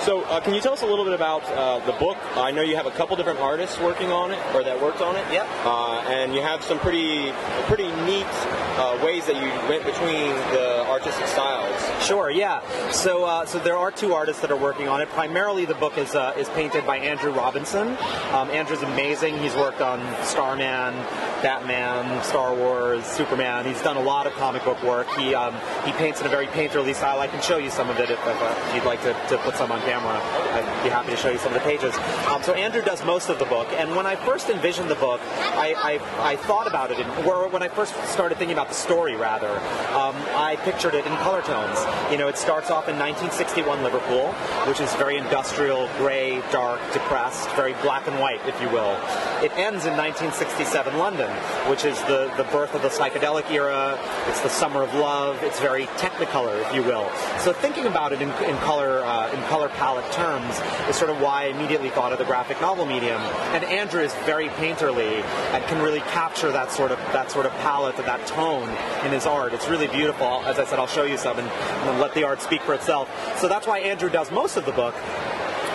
[0.03, 2.10] So, uh, can you tell us a little bit about uh, the book?
[2.37, 5.17] I know you have a couple different artists working on it, or that worked on
[5.17, 5.25] it.
[5.33, 5.49] Yep.
[5.65, 7.33] Uh, and you have some pretty,
[7.67, 8.27] pretty neat
[8.79, 12.05] uh, ways that you went between the artistic styles.
[12.07, 12.61] Sure, yeah.
[12.91, 15.09] So, uh, so there are two artists that are working on it.
[15.11, 17.97] Primarily, the book is uh, is painted by Andrew Robinson.
[18.33, 19.39] Um, Andrew's amazing.
[19.39, 20.95] He's worked on Starman,
[21.43, 23.65] Batman, Star Wars, Superman.
[23.65, 25.09] He's done a lot of comic book work.
[25.19, 25.55] He um,
[25.85, 27.21] he paints in a very painterly style.
[27.21, 29.55] I can show you some of it if, if uh, you'd like to, to put
[29.57, 30.21] some on camera.
[30.53, 31.95] I'd be happy to show you some of the pages.
[32.31, 35.21] Um, so Andrew does most of the book, and when I first envisioned the book,
[35.57, 38.75] I, I, I thought about it, in, or when I first started thinking about the
[38.75, 41.79] story, rather, um, I pictured it in color tones.
[42.11, 44.33] You know, it starts off in 1961 Liverpool,
[44.69, 48.95] which is very industrial, gray, dark, depressed, very black and white, if you will.
[49.43, 51.31] It ends in 1967 London,
[51.69, 53.99] which is the, the birth of the psychedelic era.
[54.29, 55.43] It's the summer of love.
[55.43, 57.11] It's very technicolor, if you will.
[57.41, 61.21] So thinking about it in, in color uh, in color palette terms is sort of
[61.21, 63.21] why I immediately thought of the graphic novel medium.
[63.53, 65.23] And Andrew is very painterly
[65.53, 68.69] and can really capture that sort of that sort of palette, and that tone
[69.05, 69.53] in his art.
[69.53, 70.43] It's really beautiful.
[70.47, 73.09] As I said, I'll show you some and, and let the art speak for itself.
[73.39, 74.95] So that's why Andrew does most of the book.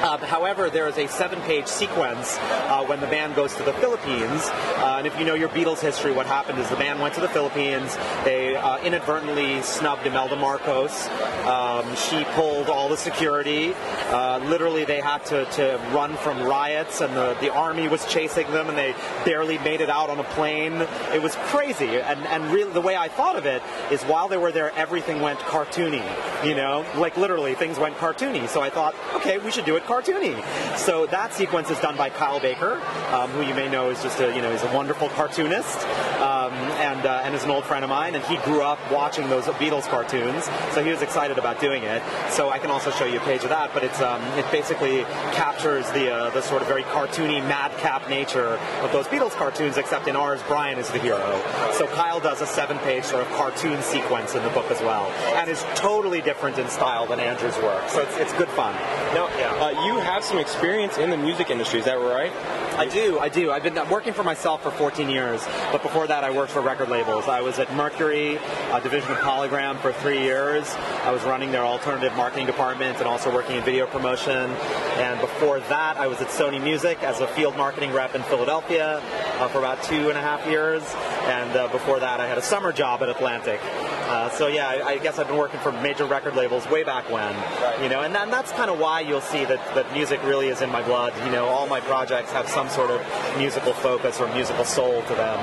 [0.03, 4.49] Um, however, there is a seven-page sequence uh, when the band goes to the Philippines.
[4.77, 7.21] Uh, and if you know your Beatles history, what happened is the band went to
[7.21, 7.95] the Philippines.
[8.23, 11.07] They uh, inadvertently snubbed Imelda Marcos.
[11.45, 13.73] Um, she pulled all the security.
[14.09, 18.49] Uh, literally, they had to, to run from riots, and the, the army was chasing
[18.51, 18.93] them, and they
[19.23, 20.73] barely made it out on a plane.
[21.13, 21.97] It was crazy.
[21.97, 25.21] And, and really, the way I thought of it is while they were there, everything
[25.21, 26.03] went cartoony.
[26.45, 28.47] You know, like literally, things went cartoony.
[28.47, 30.35] So I thought, okay, we should do it cartoony.
[30.77, 32.81] So that sequence is done by Kyle Baker,
[33.11, 35.79] um, who you may know is just a you know he's a wonderful cartoonist,
[36.19, 39.29] um, and uh, and is an old friend of mine, and he grew up watching
[39.29, 42.01] those Beatles cartoons, so he was excited about doing it.
[42.29, 45.03] So I can also show you a page of that, but it's um, it basically
[45.31, 50.07] captures the uh, the sort of very cartoony madcap nature of those Beatles cartoons, except
[50.07, 51.41] in ours, Brian is the hero.
[51.73, 55.05] So Kyle does a seven-page sort of cartoon sequence in the book as well,
[55.37, 57.87] and is totally different in style than Andrew's work.
[57.89, 58.73] So it's, it's good fun.
[59.13, 61.79] Now, uh, you have some experience in the music industry.
[61.79, 62.31] Is that right?
[62.77, 63.51] I do, I do.
[63.51, 66.89] I've been working for myself for 14 years, but before that, I worked for record
[66.89, 67.27] labels.
[67.27, 68.37] I was at Mercury,
[68.71, 70.69] a division of Polygram, for three years.
[71.03, 74.51] I was running their alternative marketing department and also working in video promotion.
[74.97, 79.01] And before that, I was at Sony Music as a field marketing rep in Philadelphia
[79.39, 80.83] uh, for about two and a half years.
[81.25, 83.61] And uh, before that, I had a summer job at Atlantic.
[84.07, 87.09] Uh, so yeah, I, I guess I've been working for major record labels way back
[87.09, 87.33] when,
[87.81, 90.49] you know, and, that, and that's kind of why you'll see that, that music really
[90.49, 91.13] is in my blood.
[91.25, 93.01] You know, all my projects have some sort of
[93.37, 95.39] musical focus or musical soul to them.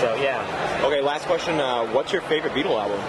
[0.00, 0.82] So yeah.
[0.84, 1.60] Okay, last question.
[1.60, 3.00] Uh, what's your favorite Beatle album?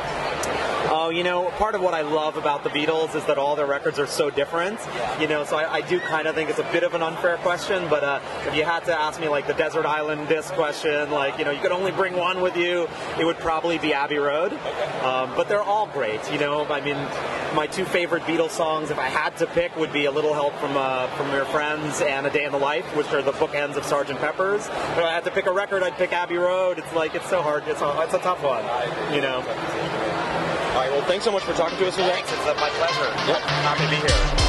[0.92, 3.68] Oh, you know, part of what I love about the Beatles is that all their
[3.68, 4.80] records are so different.
[5.20, 7.38] You know, so I, I do kind of think it's a bit of an unfair
[7.38, 11.12] question, but uh, if you had to ask me like the Desert Island disc question,
[11.12, 12.88] like, you know, you could only bring one with you,
[13.20, 14.54] it would probably be Abbey Road.
[15.04, 16.66] Um, but they're all great, you know.
[16.66, 16.98] I mean,
[17.54, 20.54] my two favorite Beatles songs, if I had to pick, would be A Little Help
[20.56, 23.76] from uh, from Your Friends and A Day in the Life, which are the bookends
[23.76, 24.18] of Sgt.
[24.20, 24.68] Pepper's.
[24.68, 26.78] If I had to pick a record, I'd pick Abbey Road.
[26.78, 27.68] It's like, it's so hard.
[27.68, 28.64] It's a, it's a tough one,
[29.14, 29.38] you know.
[29.38, 32.12] All right, well, thanks so much for talking to us today.
[32.12, 33.32] Thanks, it's uh, my pleasure.
[33.32, 33.42] Yep.
[33.42, 34.49] Happy to be here.